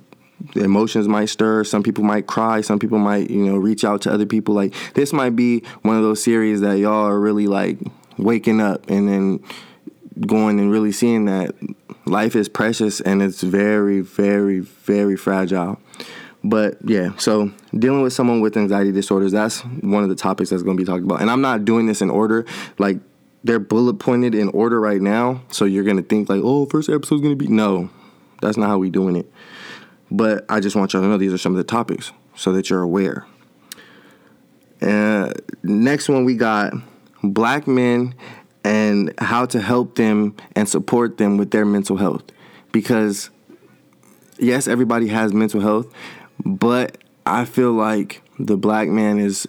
emotions 0.54 1.08
might 1.08 1.26
stir. 1.26 1.64
Some 1.64 1.82
people 1.82 2.04
might 2.04 2.26
cry. 2.26 2.60
Some 2.60 2.78
people 2.78 2.98
might 2.98 3.30
you 3.30 3.46
know 3.46 3.56
reach 3.56 3.84
out 3.84 4.02
to 4.02 4.12
other 4.12 4.26
people. 4.26 4.54
Like 4.54 4.74
this 4.92 5.12
might 5.12 5.34
be 5.34 5.64
one 5.82 5.96
of 5.96 6.02
those 6.02 6.22
series 6.22 6.60
that 6.60 6.78
y'all 6.78 7.06
are 7.06 7.18
really 7.18 7.46
like 7.46 7.78
waking 8.18 8.60
up 8.60 8.88
and 8.88 9.08
then 9.08 9.40
going 10.26 10.60
and 10.60 10.70
really 10.70 10.92
seeing 10.92 11.24
that 11.24 11.52
life 12.06 12.36
is 12.36 12.48
precious 12.48 13.00
and 13.00 13.22
it's 13.22 13.42
very 13.42 14.00
very 14.00 14.60
very 14.60 15.16
fragile 15.16 15.80
but 16.44 16.76
yeah, 16.84 17.16
so 17.16 17.50
dealing 17.76 18.02
with 18.02 18.12
someone 18.12 18.40
with 18.40 18.56
anxiety 18.56 18.92
disorders, 18.92 19.32
that's 19.32 19.60
one 19.62 20.02
of 20.02 20.10
the 20.10 20.14
topics 20.14 20.50
that's 20.50 20.62
going 20.62 20.76
to 20.76 20.80
be 20.80 20.86
talked 20.86 21.02
about. 21.02 21.22
And 21.22 21.30
I'm 21.30 21.40
not 21.40 21.64
doing 21.64 21.86
this 21.86 22.02
in 22.02 22.10
order. 22.10 22.44
Like 22.78 22.98
they're 23.42 23.58
bullet 23.58 23.94
pointed 23.94 24.34
in 24.34 24.48
order 24.50 24.80
right 24.80 25.00
now. 25.00 25.42
So 25.50 25.64
you're 25.64 25.84
going 25.84 25.96
to 25.96 26.02
think 26.02 26.28
like, 26.28 26.42
oh, 26.44 26.66
first 26.66 26.88
episode's 26.88 27.22
going 27.22 27.36
to 27.36 27.44
be. 27.44 27.48
No, 27.48 27.90
that's 28.40 28.56
not 28.56 28.68
how 28.68 28.78
we 28.78 28.90
doing 28.90 29.16
it. 29.16 29.30
But 30.10 30.44
I 30.48 30.60
just 30.60 30.76
want 30.76 30.92
y'all 30.92 31.02
to 31.02 31.08
know 31.08 31.16
these 31.16 31.32
are 31.32 31.38
some 31.38 31.52
of 31.52 31.56
the 31.56 31.64
topics 31.64 32.12
so 32.36 32.52
that 32.52 32.68
you're 32.70 32.82
aware. 32.82 33.26
Uh, 34.82 35.32
next 35.62 36.08
one, 36.08 36.24
we 36.24 36.36
got 36.36 36.74
black 37.22 37.66
men 37.66 38.14
and 38.64 39.12
how 39.18 39.46
to 39.46 39.60
help 39.60 39.96
them 39.96 40.36
and 40.54 40.68
support 40.68 41.16
them 41.16 41.36
with 41.36 41.50
their 41.50 41.64
mental 41.64 41.96
health. 41.96 42.24
Because, 42.72 43.30
yes, 44.38 44.68
everybody 44.68 45.08
has 45.08 45.32
mental 45.32 45.60
health, 45.60 45.86
but 46.44 46.98
I 47.26 47.44
feel 47.44 47.72
like 47.72 48.22
the 48.38 48.56
black 48.56 48.88
man 48.88 49.18
is 49.18 49.46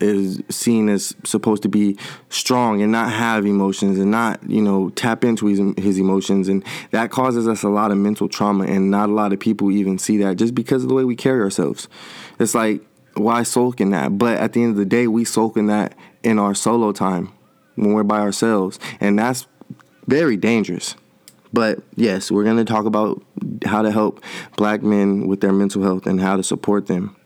is 0.00 0.42
seen 0.50 0.88
as 0.88 1.14
supposed 1.24 1.62
to 1.62 1.68
be 1.68 1.96
strong 2.28 2.82
and 2.82 2.92
not 2.92 3.10
have 3.10 3.46
emotions 3.46 3.98
and 3.98 4.10
not 4.10 4.38
you 4.48 4.60
know 4.60 4.90
tap 4.90 5.24
into 5.24 5.46
his, 5.46 5.60
his 5.78 5.98
emotions. 5.98 6.48
And 6.48 6.64
that 6.90 7.10
causes 7.10 7.48
us 7.48 7.62
a 7.62 7.68
lot 7.68 7.90
of 7.90 7.98
mental 7.98 8.28
trauma 8.28 8.64
and 8.64 8.90
not 8.90 9.08
a 9.08 9.12
lot 9.12 9.32
of 9.32 9.40
people 9.40 9.70
even 9.70 9.98
see 9.98 10.18
that 10.18 10.36
just 10.36 10.54
because 10.54 10.82
of 10.82 10.88
the 10.88 10.94
way 10.94 11.04
we 11.04 11.16
carry 11.16 11.40
ourselves. 11.40 11.88
It's 12.38 12.54
like 12.54 12.82
why 13.14 13.42
sulk 13.44 13.80
in 13.80 13.90
that? 13.90 14.18
But 14.18 14.38
at 14.38 14.52
the 14.52 14.62
end 14.62 14.72
of 14.72 14.76
the 14.76 14.84
day 14.84 15.06
we 15.06 15.24
sulk 15.24 15.56
in 15.56 15.66
that 15.66 15.96
in 16.22 16.38
our 16.38 16.54
solo 16.54 16.92
time 16.92 17.32
when 17.76 17.92
we're 17.92 18.02
by 18.02 18.20
ourselves. 18.20 18.78
And 19.00 19.18
that's 19.18 19.46
very 20.06 20.36
dangerous 20.36 20.96
but 21.54 21.78
yes, 21.94 22.30
we're 22.30 22.44
going 22.44 22.56
to 22.56 22.64
talk 22.64 22.84
about 22.84 23.22
how 23.64 23.82
to 23.82 23.92
help 23.92 24.22
black 24.56 24.82
men 24.82 25.28
with 25.28 25.40
their 25.40 25.52
mental 25.52 25.82
health 25.82 26.06
and 26.06 26.20
how 26.20 26.36
to 26.36 26.42
support 26.42 26.86
them. 26.86 27.16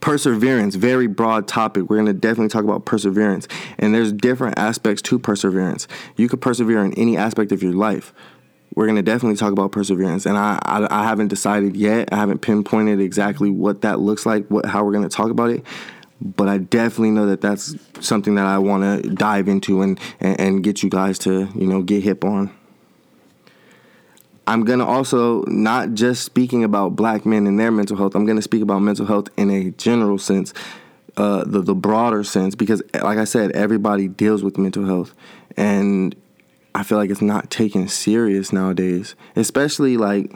perseverance 0.00 0.74
very 0.74 1.06
broad 1.06 1.46
topic. 1.46 1.90
We're 1.90 1.96
going 1.96 2.06
to 2.06 2.12
definitely 2.14 2.48
talk 2.48 2.64
about 2.64 2.86
perseverance. 2.86 3.46
And 3.78 3.94
there's 3.94 4.12
different 4.12 4.58
aspects 4.58 5.02
to 5.02 5.18
perseverance. 5.18 5.86
You 6.16 6.28
could 6.28 6.40
persevere 6.40 6.84
in 6.84 6.94
any 6.94 7.16
aspect 7.16 7.52
of 7.52 7.62
your 7.62 7.74
life. 7.74 8.14
We're 8.74 8.86
going 8.86 8.96
to 8.96 9.02
definitely 9.02 9.36
talk 9.36 9.52
about 9.52 9.72
perseverance. 9.72 10.24
And 10.24 10.38
I, 10.38 10.58
I, 10.62 11.02
I 11.02 11.04
haven't 11.04 11.28
decided 11.28 11.76
yet. 11.76 12.12
I 12.12 12.16
haven't 12.16 12.40
pinpointed 12.40 13.00
exactly 13.00 13.50
what 13.50 13.82
that 13.82 13.98
looks 14.00 14.24
like 14.24 14.46
what 14.48 14.66
how 14.66 14.84
we're 14.84 14.92
going 14.92 15.08
to 15.08 15.14
talk 15.14 15.30
about 15.30 15.50
it 15.50 15.64
but 16.20 16.48
i 16.48 16.58
definitely 16.58 17.10
know 17.10 17.26
that 17.26 17.40
that's 17.40 17.74
something 18.00 18.34
that 18.34 18.46
i 18.46 18.58
want 18.58 18.82
to 18.82 19.10
dive 19.10 19.48
into 19.48 19.82
and, 19.82 19.98
and 20.20 20.40
and 20.40 20.64
get 20.64 20.82
you 20.82 20.90
guys 20.90 21.18
to 21.18 21.48
you 21.54 21.66
know 21.66 21.82
get 21.82 22.02
hip 22.02 22.24
on 22.24 22.50
I'm 24.48 24.64
to 24.78 24.86
also 24.86 25.42
not 25.42 25.92
just 25.92 26.24
speaking 26.24 26.64
about 26.64 26.96
black 26.96 27.26
men 27.26 27.46
and 27.46 27.60
their 27.60 27.70
mental 27.70 27.98
health. 27.98 28.14
I'm 28.14 28.24
to 28.38 28.42
speak 28.42 28.62
about 28.62 28.78
mental 28.78 29.04
health 29.04 29.28
in 29.36 29.50
a 29.50 29.72
general 29.72 30.16
sense, 30.16 30.54
uh, 31.18 31.44
the 31.44 31.60
the 31.60 31.74
broader 31.74 32.24
sense, 32.24 32.54
because 32.54 32.82
like 32.94 33.18
I 33.18 33.24
said, 33.24 33.52
everybody 33.52 34.08
deals 34.08 34.42
with 34.42 34.56
mental 34.56 34.86
health, 34.86 35.12
and 35.58 36.16
I 36.74 36.82
feel 36.82 36.96
like 36.96 37.10
it's 37.10 37.20
not 37.20 37.50
taken 37.50 37.88
serious 37.88 38.50
nowadays, 38.50 39.14
especially 39.36 39.98
like 39.98 40.32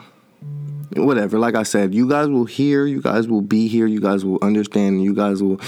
whatever. 0.96 1.38
Like 1.38 1.54
I 1.54 1.62
said, 1.62 1.94
you 1.94 2.08
guys 2.08 2.28
will 2.28 2.44
hear, 2.44 2.86
you 2.86 3.00
guys 3.00 3.26
will 3.28 3.42
be 3.42 3.68
here, 3.68 3.86
you 3.86 4.00
guys 4.00 4.24
will 4.24 4.38
understand, 4.42 5.02
you 5.02 5.14
guys 5.14 5.42
will 5.42 5.60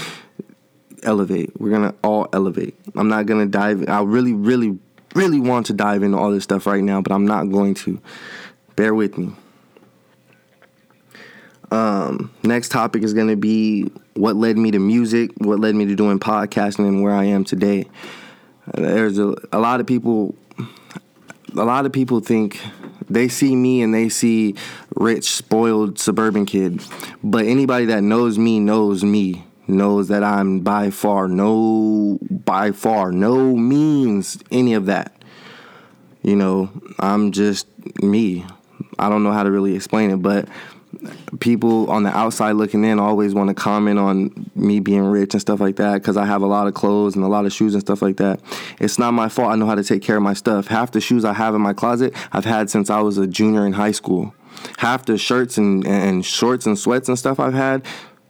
elevate. 1.03 1.59
We're 1.59 1.71
gonna 1.71 1.93
all 2.03 2.27
elevate. 2.33 2.75
I'm 2.95 3.07
not 3.07 3.25
gonna 3.25 3.45
dive. 3.45 3.87
I 3.87 4.01
really, 4.01 4.33
really, 4.33 4.77
really 5.13 5.39
want 5.39 5.67
to 5.67 5.73
dive 5.73 6.03
into 6.03 6.17
all 6.17 6.31
this 6.31 6.43
stuff 6.43 6.65
right 6.65 6.83
now, 6.83 7.01
but 7.01 7.11
I'm 7.11 7.25
not 7.25 7.51
going 7.51 7.73
to. 7.75 7.99
Bear 8.75 8.93
with 8.93 9.17
me. 9.17 9.31
Um, 11.71 12.31
next 12.43 12.69
topic 12.69 13.03
is 13.03 13.13
to 13.13 13.35
be 13.35 13.89
what 14.13 14.35
led 14.35 14.57
me 14.57 14.71
to 14.71 14.79
music, 14.79 15.31
what 15.37 15.59
led 15.59 15.75
me 15.75 15.85
to 15.85 15.95
doing 15.95 16.19
podcasting, 16.19 16.87
and 16.87 17.01
where 17.01 17.13
I 17.13 17.25
am 17.25 17.43
today. 17.43 17.85
There's 18.73 19.17
a, 19.17 19.35
a 19.51 19.59
lot 19.59 19.79
of 19.79 19.87
people. 19.87 20.35
A 21.57 21.63
lot 21.63 21.85
of 21.85 21.93
people 21.93 22.19
think 22.19 22.59
they 23.09 23.27
see 23.27 23.55
me 23.55 23.81
and 23.81 23.93
they 23.93 24.09
see 24.09 24.55
rich, 24.95 25.25
spoiled 25.25 25.99
suburban 25.99 26.45
kid, 26.45 26.81
but 27.23 27.45
anybody 27.45 27.85
that 27.85 28.03
knows 28.03 28.37
me 28.37 28.59
knows 28.59 29.03
me 29.03 29.45
knows 29.67 30.09
that 30.09 30.23
I'm 30.23 30.59
by 30.59 30.91
far 30.91 31.27
no 31.27 32.19
by 32.29 32.71
far 32.71 33.11
no 33.11 33.55
means 33.55 34.37
any 34.51 34.73
of 34.73 34.85
that. 34.87 35.11
You 36.21 36.35
know, 36.35 36.69
I'm 36.99 37.31
just 37.31 37.67
me. 38.01 38.45
I 38.97 39.09
don't 39.09 39.23
know 39.23 39.31
how 39.31 39.43
to 39.43 39.51
really 39.51 39.75
explain 39.75 40.11
it, 40.11 40.17
but 40.17 40.47
people 41.39 41.89
on 41.89 42.03
the 42.03 42.09
outside 42.09 42.53
looking 42.53 42.83
in 42.83 42.99
always 42.99 43.33
want 43.33 43.49
to 43.49 43.53
comment 43.53 43.99
on 43.99 44.49
me 44.55 44.79
being 44.79 45.03
rich 45.03 45.33
and 45.33 45.41
stuff 45.41 45.59
like 45.59 45.75
that 45.77 45.95
because 45.95 46.17
I 46.17 46.25
have 46.25 46.41
a 46.41 46.47
lot 46.47 46.67
of 46.67 46.73
clothes 46.73 47.15
and 47.15 47.23
a 47.23 47.27
lot 47.27 47.45
of 47.45 47.53
shoes 47.53 47.73
and 47.73 47.81
stuff 47.81 48.01
like 48.01 48.17
that. 48.17 48.39
It's 48.79 48.99
not 48.99 49.11
my 49.11 49.29
fault. 49.29 49.51
I 49.51 49.55
know 49.55 49.65
how 49.65 49.75
to 49.75 49.83
take 49.83 50.01
care 50.01 50.17
of 50.17 50.23
my 50.23 50.33
stuff. 50.33 50.67
Half 50.67 50.91
the 50.91 51.01
shoes 51.01 51.25
I 51.25 51.33
have 51.33 51.55
in 51.55 51.61
my 51.61 51.73
closet, 51.73 52.13
I've 52.31 52.45
had 52.45 52.69
since 52.69 52.89
I 52.89 53.01
was 53.01 53.17
a 53.17 53.27
junior 53.27 53.65
in 53.65 53.73
high 53.73 53.91
school. 53.91 54.33
Half 54.77 55.05
the 55.05 55.17
shirts 55.17 55.57
and, 55.57 55.85
and 55.85 56.25
shorts 56.25 56.65
and 56.65 56.77
sweats 56.77 57.09
and 57.09 57.19
stuff 57.19 57.39
I've 57.39 57.53
had, 57.53 57.85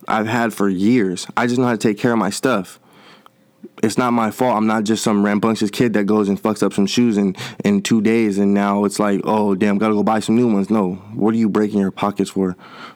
I've 0.08 0.28
had 0.28 0.54
for 0.54 0.70
years. 0.70 1.28
I 1.38 1.48
just 1.48 1.60
know 1.60 1.66
how 1.66 1.72
to 1.72 1.78
take 1.78 1.98
care 1.98 2.12
of 2.12 2.18
my 2.18 2.30
stuff 2.30 2.80
it's 3.86 4.00
not 4.00 4.14
my 4.14 4.32
fault. 4.32 4.58
I'm 4.58 4.66
not 4.66 4.84
just 4.84 5.04
some 5.04 5.24
rambunctious 5.24 5.70
kid 5.70 5.94
that 5.94 6.06
goes 6.06 6.28
and 6.28 6.42
fucks 6.42 6.64
up 6.64 6.74
some 6.74 6.88
shoes 6.88 7.18
in, 7.18 7.36
in 7.64 7.84
two 7.84 8.02
days 8.02 8.40
and 8.40 8.52
now 8.54 8.84
it's 8.84 9.00
like, 9.00 9.22
oh 9.26 9.54
damn, 9.54 9.78
gotta 9.78 9.94
go 9.94 10.02
buy 10.02 10.20
some 10.20 10.36
new 10.36 10.52
ones. 10.52 10.72
No. 10.72 10.96
What 11.14 11.36
are 11.36 11.38
you 11.38 11.50
breaking 11.50 11.80
your 11.80 11.92
pockets 11.92 12.32
for? 12.32 12.56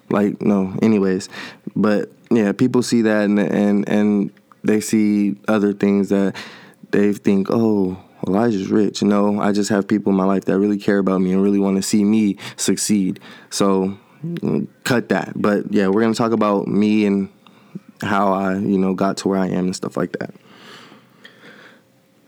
Like, 0.10 0.41
no. 0.41 0.75
Anyways. 0.81 1.29
But 1.75 2.12
yeah, 2.31 2.53
people 2.53 2.81
see 2.81 3.03
that 3.03 3.25
and 3.25 3.39
and 3.39 3.88
and 3.88 4.31
they 4.63 4.81
see 4.81 5.36
other 5.48 5.74
things 5.74 6.10
that 6.10 6.36
they 6.89 7.13
think, 7.13 7.48
oh, 7.51 8.03
Elijah's 8.27 8.69
rich. 8.69 9.03
No, 9.03 9.39
I 9.39 9.51
just 9.51 9.69
have 9.69 9.88
people 9.88 10.10
in 10.12 10.17
my 10.17 10.25
life 10.25 10.46
that 10.46 10.58
really 10.58 10.79
care 10.79 10.98
about 10.98 11.22
me 11.22 11.31
and 11.34 11.43
really 11.43 11.60
want 11.60 11.77
to 11.77 11.84
see 11.84 12.03
me 12.03 12.38
succeed. 12.58 13.19
So 13.51 13.96
cut 14.84 15.10
that. 15.10 15.34
But 15.36 15.72
yeah, 15.72 15.88
we're 15.88 16.01
gonna 16.01 16.15
talk 16.15 16.31
about 16.31 16.67
me 16.67 17.05
and 17.05 17.29
how 18.01 18.34
I, 18.34 18.55
you 18.55 18.79
know, 18.79 18.96
got 18.96 19.17
to 19.17 19.27
where 19.27 19.39
I 19.39 19.48
am 19.48 19.65
and 19.65 19.75
stuff 19.75 19.96
like 19.96 20.13
that 20.13 20.34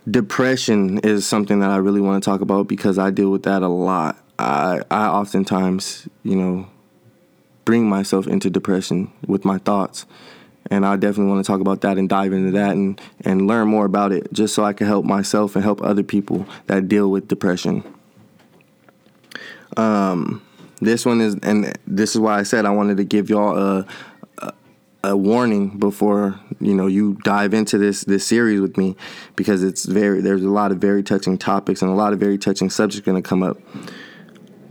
depression 0.09 0.99
is 0.99 1.27
something 1.27 1.59
that 1.59 1.69
I 1.69 1.77
really 1.77 2.01
want 2.01 2.23
to 2.23 2.29
talk 2.29 2.41
about 2.41 2.67
because 2.67 2.97
I 2.97 3.11
deal 3.11 3.31
with 3.31 3.43
that 3.43 3.61
a 3.61 3.67
lot. 3.67 4.17
I 4.39 4.81
I 4.89 5.07
oftentimes, 5.07 6.07
you 6.23 6.35
know, 6.35 6.67
bring 7.65 7.87
myself 7.87 8.27
into 8.27 8.49
depression 8.49 9.11
with 9.27 9.45
my 9.45 9.57
thoughts. 9.59 10.05
And 10.69 10.85
I 10.85 10.95
definitely 10.95 11.31
want 11.31 11.43
to 11.43 11.51
talk 11.51 11.59
about 11.59 11.81
that 11.81 11.97
and 11.97 12.07
dive 12.07 12.33
into 12.33 12.51
that 12.51 12.71
and, 12.71 13.01
and 13.21 13.47
learn 13.47 13.67
more 13.67 13.85
about 13.85 14.11
it 14.11 14.31
just 14.31 14.53
so 14.53 14.63
I 14.63 14.73
can 14.73 14.87
help 14.87 15.05
myself 15.05 15.55
and 15.55 15.63
help 15.63 15.81
other 15.81 16.03
people 16.03 16.45
that 16.67 16.87
deal 16.87 17.09
with 17.09 17.27
depression. 17.27 17.83
Um, 19.75 20.45
this 20.79 21.05
one 21.05 21.19
is, 21.19 21.35
and 21.43 21.77
this 21.87 22.15
is 22.15 22.21
why 22.21 22.39
I 22.39 22.43
said 22.43 22.65
I 22.65 22.71
wanted 22.71 22.97
to 22.97 23.03
give 23.03 23.29
y'all 23.29 23.57
a, 23.57 23.85
a 25.03 25.17
warning 25.17 25.79
before 25.79 26.39
you 26.59 26.75
know 26.75 26.85
you 26.85 27.17
dive 27.23 27.53
into 27.53 27.77
this 27.77 28.01
this 28.01 28.25
series 28.25 28.61
with 28.61 28.77
me 28.77 28.95
because 29.35 29.63
it's 29.63 29.85
very 29.85 30.21
there's 30.21 30.43
a 30.43 30.49
lot 30.49 30.71
of 30.71 30.77
very 30.77 31.01
touching 31.01 31.37
topics 31.37 31.81
and 31.81 31.89
a 31.89 31.95
lot 31.95 32.13
of 32.13 32.19
very 32.19 32.37
touching 32.37 32.69
subjects 32.69 33.05
going 33.05 33.21
to 33.21 33.27
come 33.27 33.41
up. 33.41 33.57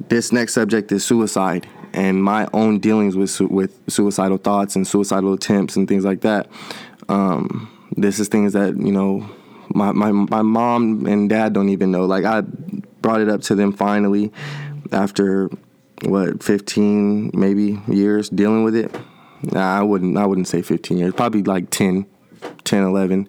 This 0.09 0.33
next 0.33 0.55
subject 0.55 0.93
is 0.93 1.05
suicide 1.05 1.67
and 1.93 2.23
my 2.23 2.49
own 2.53 2.79
dealings 2.79 3.17
with 3.17 3.41
with 3.41 3.81
suicidal 3.89 4.39
thoughts 4.39 4.77
and 4.77 4.87
suicidal 4.87 5.33
attempts 5.33 5.77
and 5.77 5.89
things 5.89 6.05
like 6.05 6.21
that. 6.21 6.49
Um, 7.09 7.71
this 7.97 8.21
is 8.21 8.29
things 8.29 8.53
that 8.53 8.77
you 8.77 8.93
know 8.93 9.29
my, 9.75 9.91
my 9.93 10.13
my 10.13 10.43
mom 10.43 11.07
and 11.07 11.29
dad 11.29 11.53
don't 11.53 11.71
even 11.71 11.91
know. 11.91 12.07
Like 12.07 12.25
I 12.25 12.43
brought 13.01 13.21
it 13.21 13.29
up 13.29 13.43
to 13.43 13.55
them 13.57 13.73
finally 13.73 14.33
after 14.93 15.51
what 16.05 16.43
15 16.43 17.33
maybe 17.35 17.81
years 17.87 18.31
dealing 18.31 18.65
with 18.65 18.75
it 18.75 18.95
Nah, 19.43 19.79
I 19.79 19.83
wouldn't. 19.83 20.17
I 20.17 20.27
wouldn't 20.27 20.49
say 20.49 20.63
15 20.63 20.99
years. 20.99 21.15
Probably 21.15 21.43
like 21.43 21.71
10, 21.71 22.07
10, 22.65 22.83
11. 22.83 23.29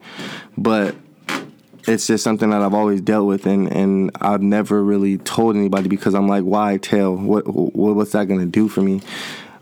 But 0.58 0.96
it's 1.88 2.08
just 2.08 2.24
something 2.24 2.50
that 2.52 2.62
I've 2.62 2.74
always 2.74 3.02
dealt 3.02 3.28
with, 3.28 3.46
and, 3.46 3.72
and 3.72 4.12
I've 4.20 4.42
never 4.42 4.84
really 4.84 5.18
told 5.18 5.56
anybody 5.56 5.90
because 5.90 6.14
I'm 6.14 6.28
like, 6.28 6.44
why 6.44 6.78
tell? 6.78 7.16
What, 7.16 7.48
what 7.48 7.96
what's 7.96 8.12
that 8.12 8.26
gonna 8.26 8.46
do 8.46 8.68
for 8.68 8.82
me? 8.82 9.02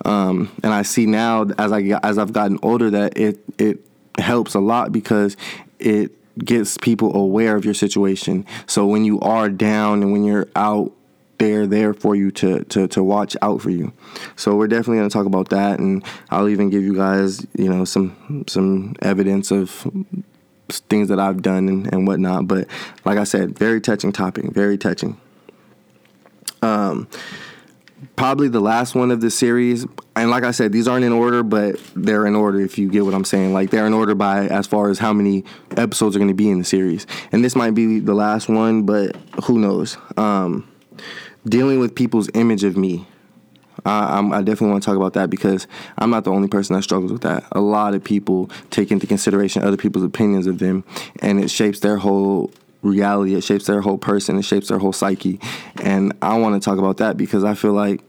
Um, 0.05 0.51
and 0.63 0.73
I 0.73 0.81
see 0.81 1.05
now 1.05 1.45
as 1.57 1.71
I 1.71 1.81
as 2.03 2.17
I've 2.17 2.33
gotten 2.33 2.59
older 2.61 2.89
that 2.89 3.17
it 3.17 3.39
it 3.57 3.79
helps 4.17 4.53
a 4.53 4.59
lot 4.59 4.91
because 4.91 5.37
it 5.79 6.11
gets 6.43 6.77
people 6.77 7.15
aware 7.15 7.55
of 7.55 7.65
your 7.65 7.73
situation. 7.73 8.45
So 8.65 8.85
when 8.85 9.05
you 9.05 9.19
are 9.21 9.49
down 9.49 10.03
and 10.03 10.11
when 10.11 10.23
you're 10.23 10.47
out 10.55 10.91
they're 11.39 11.65
there 11.65 11.93
for 11.93 12.15
you 12.15 12.29
to 12.31 12.63
to 12.65 12.87
to 12.89 13.03
watch 13.03 13.35
out 13.41 13.61
for 13.61 13.71
you. 13.71 13.91
So 14.35 14.55
we're 14.55 14.67
definitely 14.67 14.97
going 14.97 15.09
to 15.09 15.13
talk 15.13 15.25
about 15.25 15.49
that, 15.49 15.79
and 15.79 16.03
I'll 16.29 16.49
even 16.49 16.69
give 16.69 16.83
you 16.83 16.95
guys 16.95 17.45
you 17.57 17.69
know 17.69 17.85
some 17.85 18.45
some 18.47 18.95
evidence 19.01 19.49
of 19.49 19.87
things 20.67 21.07
that 21.09 21.19
I've 21.19 21.41
done 21.41 21.67
and, 21.67 21.91
and 21.91 22.07
whatnot. 22.07 22.47
But 22.47 22.67
like 23.05 23.17
I 23.17 23.23
said, 23.23 23.57
very 23.57 23.81
touching 23.81 24.11
topic, 24.11 24.45
very 24.51 24.77
touching. 24.77 25.19
Um, 26.61 27.07
probably 28.15 28.49
the 28.49 28.59
last 28.59 28.93
one 28.93 29.09
of 29.09 29.21
the 29.21 29.31
series, 29.31 29.85
and 30.15 30.29
like 30.29 30.43
I 30.43 30.51
said, 30.51 30.73
these 30.73 30.87
aren't 30.89 31.05
in 31.05 31.13
order, 31.13 31.41
but 31.41 31.79
they're 31.95 32.25
in 32.27 32.35
order 32.35 32.59
if 32.59 32.77
you 32.77 32.89
get 32.89 33.05
what 33.05 33.13
I'm 33.13 33.23
saying. 33.23 33.53
Like 33.53 33.69
they're 33.69 33.87
in 33.87 33.93
order 33.93 34.13
by 34.13 34.47
as 34.47 34.67
far 34.67 34.89
as 34.89 34.99
how 34.99 35.13
many 35.13 35.45
episodes 35.77 36.15
are 36.15 36.19
going 36.19 36.27
to 36.27 36.35
be 36.35 36.49
in 36.49 36.59
the 36.59 36.65
series, 36.65 37.07
and 37.31 37.43
this 37.43 37.55
might 37.55 37.71
be 37.71 37.99
the 37.99 38.13
last 38.13 38.49
one, 38.49 38.83
but 38.83 39.15
who 39.45 39.57
knows. 39.57 39.97
Um, 40.17 40.69
dealing 41.47 41.79
with 41.79 41.95
people's 41.95 42.29
image 42.33 42.63
of 42.63 42.77
me. 42.77 43.07
I, 43.85 44.19
I, 44.19 44.41
definitely 44.41 44.71
want 44.71 44.83
to 44.83 44.85
talk 44.85 44.97
about 44.97 45.13
that 45.13 45.29
because 45.29 45.65
I'm 45.97 46.09
not 46.09 46.25
the 46.25 46.31
only 46.31 46.49
person 46.49 46.75
that 46.75 46.83
struggles 46.83 47.13
with 47.13 47.21
that. 47.21 47.45
A 47.53 47.61
lot 47.61 47.93
of 47.93 48.03
people 48.03 48.49
take 48.71 48.91
into 48.91 49.07
consideration 49.07 49.63
other 49.63 49.77
people's 49.77 50.03
opinions 50.03 50.47
of 50.47 50.59
them, 50.59 50.83
and 51.21 51.41
it 51.41 51.49
shapes 51.49 51.79
their 51.79 51.97
whole 51.97 52.51
reality. 52.81 53.35
It 53.35 53.43
shapes 53.43 53.67
their 53.67 53.81
whole 53.81 53.97
person. 53.97 54.37
It 54.37 54.43
shapes 54.43 54.67
their 54.67 54.79
whole 54.79 54.93
psyche. 54.93 55.39
And 55.81 56.13
I 56.21 56.37
want 56.37 56.61
to 56.61 56.65
talk 56.65 56.77
about 56.77 56.97
that 56.97 57.15
because 57.15 57.43
I 57.43 57.53
feel 57.53 57.73
like 57.73 58.01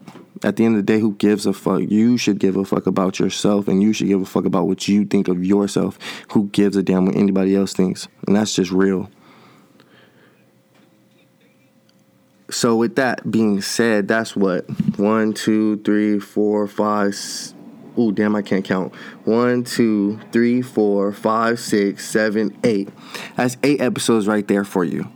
at 0.43 0.57
the 0.57 0.65
end 0.65 0.77
of 0.77 0.85
the 0.85 0.93
day, 0.93 1.01
who 1.01 1.15
gives 1.15 1.47
a 1.47 1.53
fuck? 1.53 1.83
You 1.83 2.17
should 2.17 2.39
give 2.39 2.57
a 2.57 2.65
fuck 2.65 2.87
about 2.87 3.19
yourself, 3.19 3.69
and 3.69 3.83
you 3.83 3.93
should 3.93 4.09
give 4.09 4.23
a 4.23 4.27
fuck 4.27 4.45
about 4.45 4.67
what 4.67 4.89
you 4.89 5.05
think 5.05 5.29
of 5.29 5.45
yourself. 5.45 5.99
Who 6.33 6.49
gives 6.49 6.77
a 6.77 6.83
damn 6.83 7.07
what 7.07 7.17
anybody 7.17 7.55
else 7.55 7.73
thinks? 7.73 8.09
And 8.27 8.37
that's 8.37 8.55
just 8.55 8.71
real. 8.71 9.11
So 12.51 12.77
with 12.77 12.97
that 12.97 13.31
being 13.31 13.61
said, 13.61 14.09
that's 14.09 14.35
what 14.35 14.69
one, 14.99 15.33
two, 15.33 15.79
three, 15.79 16.19
four, 16.19 16.67
five. 16.67 17.17
Oh 17.97 18.13
damn! 18.13 18.37
I 18.37 18.43
can't 18.43 18.65
count. 18.65 18.95
One, 19.25 19.65
two, 19.65 20.21
three, 20.33 20.63
four, 20.63 21.13
five, 21.13 21.61
six, 21.61 22.09
seven, 22.09 22.57
eight. 22.65 22.89
That's 23.37 23.57
eight 23.63 23.81
episodes 23.81 24.27
right 24.27 24.47
there 24.47 24.65
for 24.65 24.85
you. 24.85 25.11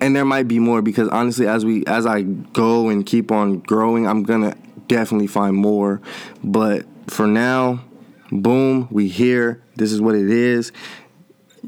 And 0.00 0.14
there 0.14 0.24
might 0.24 0.46
be 0.48 0.58
more 0.58 0.82
because 0.82 1.08
honestly, 1.08 1.46
as 1.46 1.64
we 1.64 1.84
as 1.86 2.06
I 2.06 2.22
go 2.22 2.88
and 2.88 3.04
keep 3.04 3.30
on 3.30 3.60
growing, 3.60 4.06
I'm 4.06 4.22
gonna 4.22 4.56
definitely 4.88 5.26
find 5.26 5.56
more. 5.56 6.00
But 6.42 6.84
for 7.08 7.26
now, 7.26 7.80
Boom, 8.32 8.88
we 8.90 9.08
here. 9.08 9.62
This 9.76 9.92
is 9.92 10.00
what 10.00 10.16
it 10.16 10.28
is. 10.28 10.72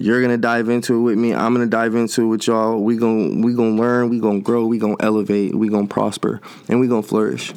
You're 0.01 0.23
gonna 0.23 0.39
dive 0.39 0.69
into 0.69 0.95
it 0.95 1.03
with 1.03 1.19
me. 1.19 1.35
I'm 1.35 1.53
gonna 1.53 1.67
dive 1.67 1.97
into 1.97 2.23
it 2.23 2.27
with 2.27 2.47
y'all. 2.47 2.79
We 2.79 2.97
gonna 2.97 3.45
we 3.45 3.53
gonna 3.53 3.71
learn. 3.71 4.09
We 4.09 4.21
gonna 4.21 4.41
grow. 4.41 4.65
We 4.65 4.79
gonna 4.79 4.97
elevate. 5.01 5.57
We 5.57 5.69
gonna 5.69 5.89
prosper, 5.89 6.41
and 6.69 6.79
we 6.79 6.87
gonna 6.87 7.03
flourish. 7.03 7.53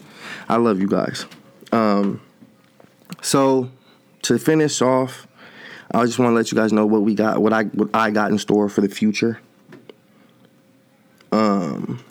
I 0.50 0.56
love 0.58 0.82
you 0.82 0.88
guys. 0.88 1.28
Um, 1.72 2.20
so 3.22 3.70
to 4.24 4.40
finish 4.40 4.82
off, 4.82 5.28
I 5.92 6.04
just 6.06 6.18
want 6.18 6.32
to 6.32 6.36
let 6.36 6.52
you 6.52 6.58
guys 6.58 6.74
know 6.74 6.86
what 6.86 7.04
we 7.04 7.14
got, 7.14 7.42
what 7.42 7.54
I 7.54 7.66
what 7.66 7.90
I 7.94 8.10
got 8.10 8.32
in 8.32 8.40
store 8.40 8.70
for 8.70 8.82
the 8.82 8.90
future. 8.90 9.40
Um, 11.32 12.04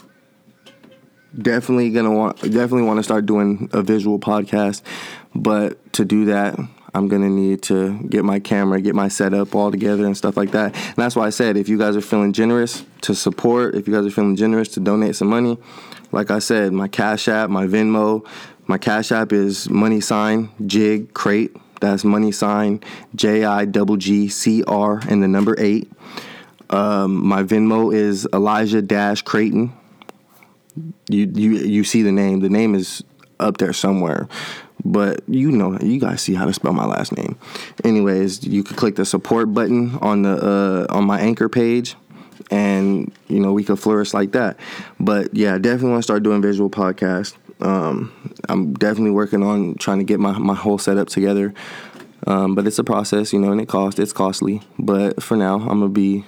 definitely 1.37 1.91
gonna 1.91 2.13
want 2.13 2.41
definitely 2.41 2.83
want 2.83 2.99
to 2.99 3.03
start 3.03 3.27
doing 3.27 3.69
a 3.73 3.83
visual 3.83 4.19
podcast, 4.19 4.83
but 5.35 5.93
to 5.95 6.05
do 6.05 6.27
that, 6.27 6.57
I'm 6.93 7.09
gonna 7.09 7.29
need 7.29 7.63
to 7.63 7.99
get 8.09 8.25
my 8.25 8.41
camera, 8.41 8.81
get 8.81 8.95
my 8.95 9.09
setup 9.09 9.55
all 9.55 9.71
together 9.71 10.07
and 10.07 10.17
stuff 10.17 10.37
like 10.37 10.51
that. 10.53 10.75
And 10.75 10.97
that's 10.97 11.15
why 11.15 11.27
I 11.27 11.31
said 11.31 11.57
if 11.57 11.69
you 11.69 11.79
guys 11.79 11.97
are 11.97 12.01
feeling 12.01 12.33
generous 12.33 12.85
to 13.03 13.15
support, 13.15 13.75
if 13.75 13.87
you 13.87 13.95
guys 13.95 14.07
are 14.07 14.11
feeling 14.11 14.37
generous 14.37 14.69
to 14.71 14.81
donate 14.81 15.17
some 15.17 15.29
money, 15.29 15.59
like 16.13 16.31
I 16.31 16.41
said, 16.41 16.73
my 16.73 16.89
Cash 16.89 17.29
App, 17.29 17.51
my 17.51 17.67
Venmo, 17.67 18.27
my 18.67 18.79
Cash 18.79 19.13
App 19.13 19.33
is 19.33 19.71
money 19.71 20.01
sign 20.01 20.51
jig 20.67 21.15
crate. 21.15 21.57
That's 21.81 22.05
money 22.05 22.33
sign 22.33 22.81
J 23.15 23.45
I 23.45 23.65
double 23.65 23.97
G 23.97 24.29
C 24.29 24.63
R 24.65 25.01
and 25.09 25.23
the 25.23 25.29
number 25.29 25.55
eight. 25.59 25.91
Um, 26.69 27.27
my 27.27 27.43
Venmo 27.43 27.95
is 27.95 28.29
Elijah 28.33 28.83
Dash 28.83 29.23
Creighton. 29.23 29.73
You 31.09 31.31
you 31.35 31.51
you 31.57 31.85
see 31.85 32.03
the 32.03 32.13
name. 32.13 32.41
The 32.41 32.49
name 32.49 32.75
is 32.75 33.03
up 33.39 33.57
there 33.57 33.73
somewhere 33.73 34.29
but 34.85 35.23
you 35.29 35.51
know 35.51 35.79
you 35.81 35.99
guys 35.99 36.21
see 36.23 36.35
how 36.35 36.45
to 36.45 36.53
spell 36.53 36.73
my 36.73 36.87
last 36.87 37.17
name. 37.17 37.39
Anyways 37.85 38.45
you 38.45 38.63
could 38.63 38.77
click 38.77 38.97
the 38.97 39.05
support 39.05 39.53
button 39.53 39.97
on 39.97 40.23
the 40.23 40.87
uh, 40.91 40.95
on 40.95 41.05
my 41.05 41.21
anchor 41.21 41.49
page 41.49 41.97
and 42.51 43.13
you 43.29 43.41
know 43.41 43.53
we 43.53 43.65
could 43.65 43.79
flourish 43.79 44.15
like 44.15 44.33
that. 44.33 44.59
But 44.99 45.35
yeah 45.35 45.59
definitely 45.59 45.91
want 45.91 46.01
to 46.01 46.05
start 46.05 46.23
doing 46.23 46.43
visual 46.43 46.71
podcast 46.71 47.37
um, 47.63 48.13
i'm 48.49 48.73
definitely 48.75 49.11
working 49.11 49.43
on 49.43 49.75
trying 49.75 49.99
to 49.99 50.05
get 50.05 50.19
my, 50.19 50.39
my 50.39 50.55
whole 50.55 50.79
setup 50.79 51.09
together. 51.09 51.53
Um, 52.27 52.55
but 52.55 52.67
it's 52.67 52.79
a 52.79 52.85
process 52.85 53.33
you 53.33 53.39
know 53.39 53.51
and 53.53 53.61
it 53.61 53.69
costs 53.69 53.99
it's 53.99 54.13
costly. 54.13 54.63
But 54.79 55.23
for 55.23 55.37
now 55.37 55.57
i'm 55.57 55.81
gonna 55.81 55.89
be 55.89 56.25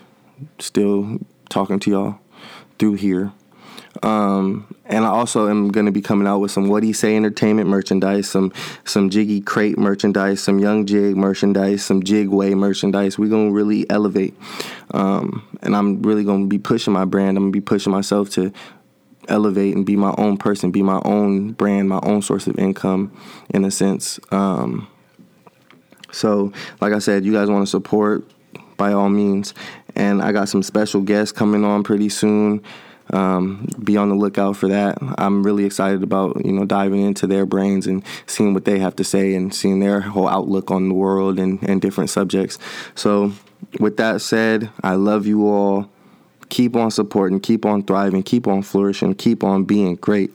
still 0.58 1.18
talking 1.48 1.78
to 1.80 1.90
y'all 1.90 2.18
through 2.78 2.94
here 2.94 3.32
um, 4.02 4.74
and 4.86 5.04
I 5.04 5.08
also 5.08 5.48
am 5.48 5.70
going 5.70 5.86
to 5.86 5.92
be 5.92 6.00
coming 6.00 6.26
out 6.26 6.38
with 6.38 6.50
some 6.50 6.68
What 6.68 6.80
Do 6.80 6.86
You 6.86 6.94
Say 6.94 7.14
Entertainment 7.14 7.68
merchandise, 7.68 8.28
some 8.28 8.52
some 8.84 9.10
Jiggy 9.10 9.40
Crate 9.40 9.78
merchandise, 9.78 10.42
some 10.42 10.58
Young 10.58 10.86
Jigg 10.86 11.16
merchandise, 11.16 11.84
some 11.84 12.02
Jigway 12.02 12.54
merchandise. 12.54 13.18
We're 13.18 13.28
going 13.28 13.48
to 13.48 13.54
really 13.54 13.88
elevate. 13.90 14.34
Um, 14.92 15.46
and 15.62 15.76
I'm 15.76 16.02
really 16.02 16.24
going 16.24 16.44
to 16.44 16.48
be 16.48 16.58
pushing 16.58 16.92
my 16.92 17.04
brand. 17.04 17.36
I'm 17.36 17.44
going 17.44 17.52
to 17.52 17.56
be 17.56 17.64
pushing 17.64 17.92
myself 17.92 18.30
to 18.30 18.52
elevate 19.28 19.76
and 19.76 19.86
be 19.86 19.96
my 19.96 20.14
own 20.18 20.36
person, 20.36 20.70
be 20.70 20.82
my 20.82 21.00
own 21.04 21.52
brand, 21.52 21.88
my 21.88 22.00
own 22.02 22.22
source 22.22 22.46
of 22.46 22.58
income 22.58 23.12
in 23.50 23.64
a 23.64 23.70
sense. 23.70 24.18
Um, 24.30 24.88
so, 26.10 26.52
like 26.80 26.92
I 26.92 26.98
said, 26.98 27.24
you 27.24 27.32
guys 27.32 27.48
want 27.48 27.62
to 27.62 27.70
support 27.70 28.24
by 28.76 28.92
all 28.92 29.08
means. 29.08 29.54
And 29.94 30.22
I 30.22 30.32
got 30.32 30.48
some 30.48 30.62
special 30.62 31.02
guests 31.02 31.32
coming 31.32 31.64
on 31.64 31.82
pretty 31.84 32.08
soon 32.08 32.62
um, 33.12 33.68
be 33.82 33.96
on 33.96 34.08
the 34.08 34.14
lookout 34.14 34.56
for 34.56 34.68
that. 34.68 34.98
I'm 35.18 35.42
really 35.42 35.64
excited 35.64 36.02
about 36.02 36.44
you 36.44 36.52
know 36.52 36.64
diving 36.64 37.02
into 37.02 37.26
their 37.26 37.46
brains 37.46 37.86
and 37.86 38.02
seeing 38.26 38.54
what 38.54 38.64
they 38.64 38.78
have 38.78 38.96
to 38.96 39.04
say 39.04 39.34
and 39.34 39.54
seeing 39.54 39.80
their 39.80 40.00
whole 40.00 40.28
outlook 40.28 40.70
on 40.70 40.88
the 40.88 40.94
world 40.94 41.38
and, 41.38 41.62
and 41.62 41.80
different 41.80 42.10
subjects. 42.10 42.58
So, 42.94 43.32
with 43.78 43.96
that 43.98 44.20
said, 44.20 44.70
I 44.82 44.94
love 44.94 45.26
you 45.26 45.46
all. 45.48 45.88
Keep 46.48 46.76
on 46.76 46.90
supporting, 46.90 47.40
keep 47.40 47.64
on 47.64 47.82
thriving, 47.82 48.22
keep 48.22 48.46
on 48.46 48.62
flourishing, 48.62 49.14
keep 49.14 49.42
on 49.42 49.64
being 49.64 49.94
great. 49.96 50.30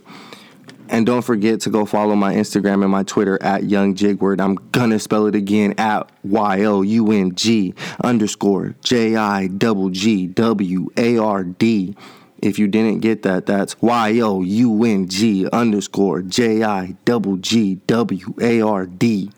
And 0.90 1.06
don't 1.06 1.22
forget 1.22 1.60
to 1.62 1.70
go 1.70 1.86
follow 1.86 2.16
my 2.16 2.34
Instagram 2.34 2.82
and 2.82 2.92
my 2.92 3.04
Twitter 3.04 3.42
at 3.44 3.66
Young 3.66 3.94
Jiggward. 3.94 4.40
I'm 4.40 4.56
gonna 4.72 5.00
spell 5.00 5.28
it 5.28 5.36
again 5.36 5.74
at 5.78 6.10
Y 6.24 6.64
O 6.64 6.82
U 6.82 7.12
N 7.12 7.36
G 7.36 7.74
underscore 8.04 8.76
J 8.82 9.16
I 9.16 9.48
double 9.48 9.90
G 9.90 10.28
W 10.28 10.90
A 10.96 11.18
R 11.18 11.44
D. 11.44 11.96
If 12.42 12.60
you 12.60 12.68
didn't 12.68 13.00
get 13.00 13.24
that, 13.24 13.46
that's 13.46 13.82
Y 13.82 14.20
O 14.20 14.42
U 14.42 14.84
N 14.84 15.08
G 15.08 15.48
underscore 15.52 16.22
J 16.22 16.64
I 16.64 16.96
double 17.06 17.38
G 17.38 17.76
W 17.88 18.36
A 18.42 18.62
R 18.62 18.86
D. 18.86 19.32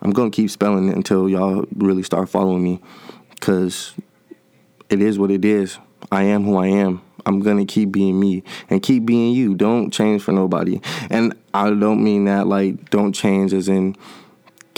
I'm 0.00 0.12
gonna 0.12 0.30
keep 0.30 0.50
spelling 0.50 0.88
it 0.88 0.96
until 0.96 1.28
y'all 1.28 1.66
really 1.74 2.02
start 2.02 2.28
following 2.28 2.62
me, 2.62 2.80
cause 3.40 3.94
it 4.88 5.02
is 5.02 5.18
what 5.18 5.30
it 5.30 5.44
is. 5.44 5.78
I 6.10 6.24
am 6.24 6.44
who 6.44 6.56
I 6.56 6.68
am. 6.68 7.02
I'm 7.26 7.40
gonna 7.40 7.66
keep 7.66 7.92
being 7.92 8.18
me 8.18 8.42
and 8.70 8.82
keep 8.82 9.04
being 9.04 9.34
you. 9.34 9.54
Don't 9.54 9.90
change 9.92 10.22
for 10.22 10.32
nobody. 10.32 10.80
And 11.10 11.34
I 11.52 11.70
don't 11.70 12.02
mean 12.02 12.24
that 12.24 12.46
like 12.46 12.88
don't 12.90 13.12
change 13.12 13.52
as 13.52 13.68
in 13.68 13.96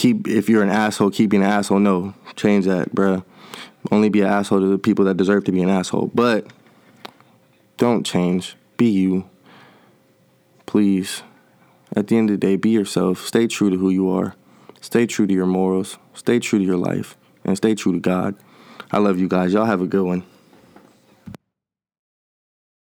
keep 0.01 0.27
if 0.27 0.49
you're 0.49 0.63
an 0.63 0.71
asshole, 0.71 1.11
keep 1.11 1.31
being 1.31 1.43
an 1.43 1.51
asshole. 1.51 1.79
No, 1.79 2.15
change 2.35 2.65
that, 2.65 2.95
bruh. 2.95 3.23
Only 3.91 4.09
be 4.09 4.23
an 4.23 4.29
asshole 4.29 4.61
to 4.61 4.67
the 4.67 4.79
people 4.79 5.05
that 5.07 5.17
deserve 5.17 5.45
to 5.45 5.53
be 5.53 5.63
an 5.63 5.69
asshole. 5.69 6.11
But 6.15 6.47
don't 7.81 8.05
change. 8.05 8.57
Be 8.77 8.91
you. 8.91 9.29
Please. 10.67 11.23
At 11.97 12.09
the 12.09 12.19
end 12.19 12.29
of 12.29 12.39
the 12.39 12.47
day, 12.47 12.57
be 12.57 12.69
yourself. 12.69 13.27
Stay 13.27 13.47
true 13.47 13.71
to 13.71 13.79
who 13.79 13.89
you 13.89 14.11
are. 14.11 14.35
Stay 14.83 15.07
true 15.07 15.27
to 15.27 15.33
your 15.33 15.47
morals. 15.47 15.97
Stay 16.13 16.39
true 16.39 16.59
to 16.59 16.65
your 16.65 16.77
life. 16.77 17.17
And 17.43 17.57
stay 17.57 17.75
true 17.75 17.93
to 17.93 17.99
God. 17.99 18.35
I 18.93 18.99
love 18.99 19.19
you 19.19 19.29
guys. 19.29 19.55
Y'all 19.55 19.65
have 19.65 19.81
a 19.81 19.87
good 19.87 20.05
one. 20.05 20.25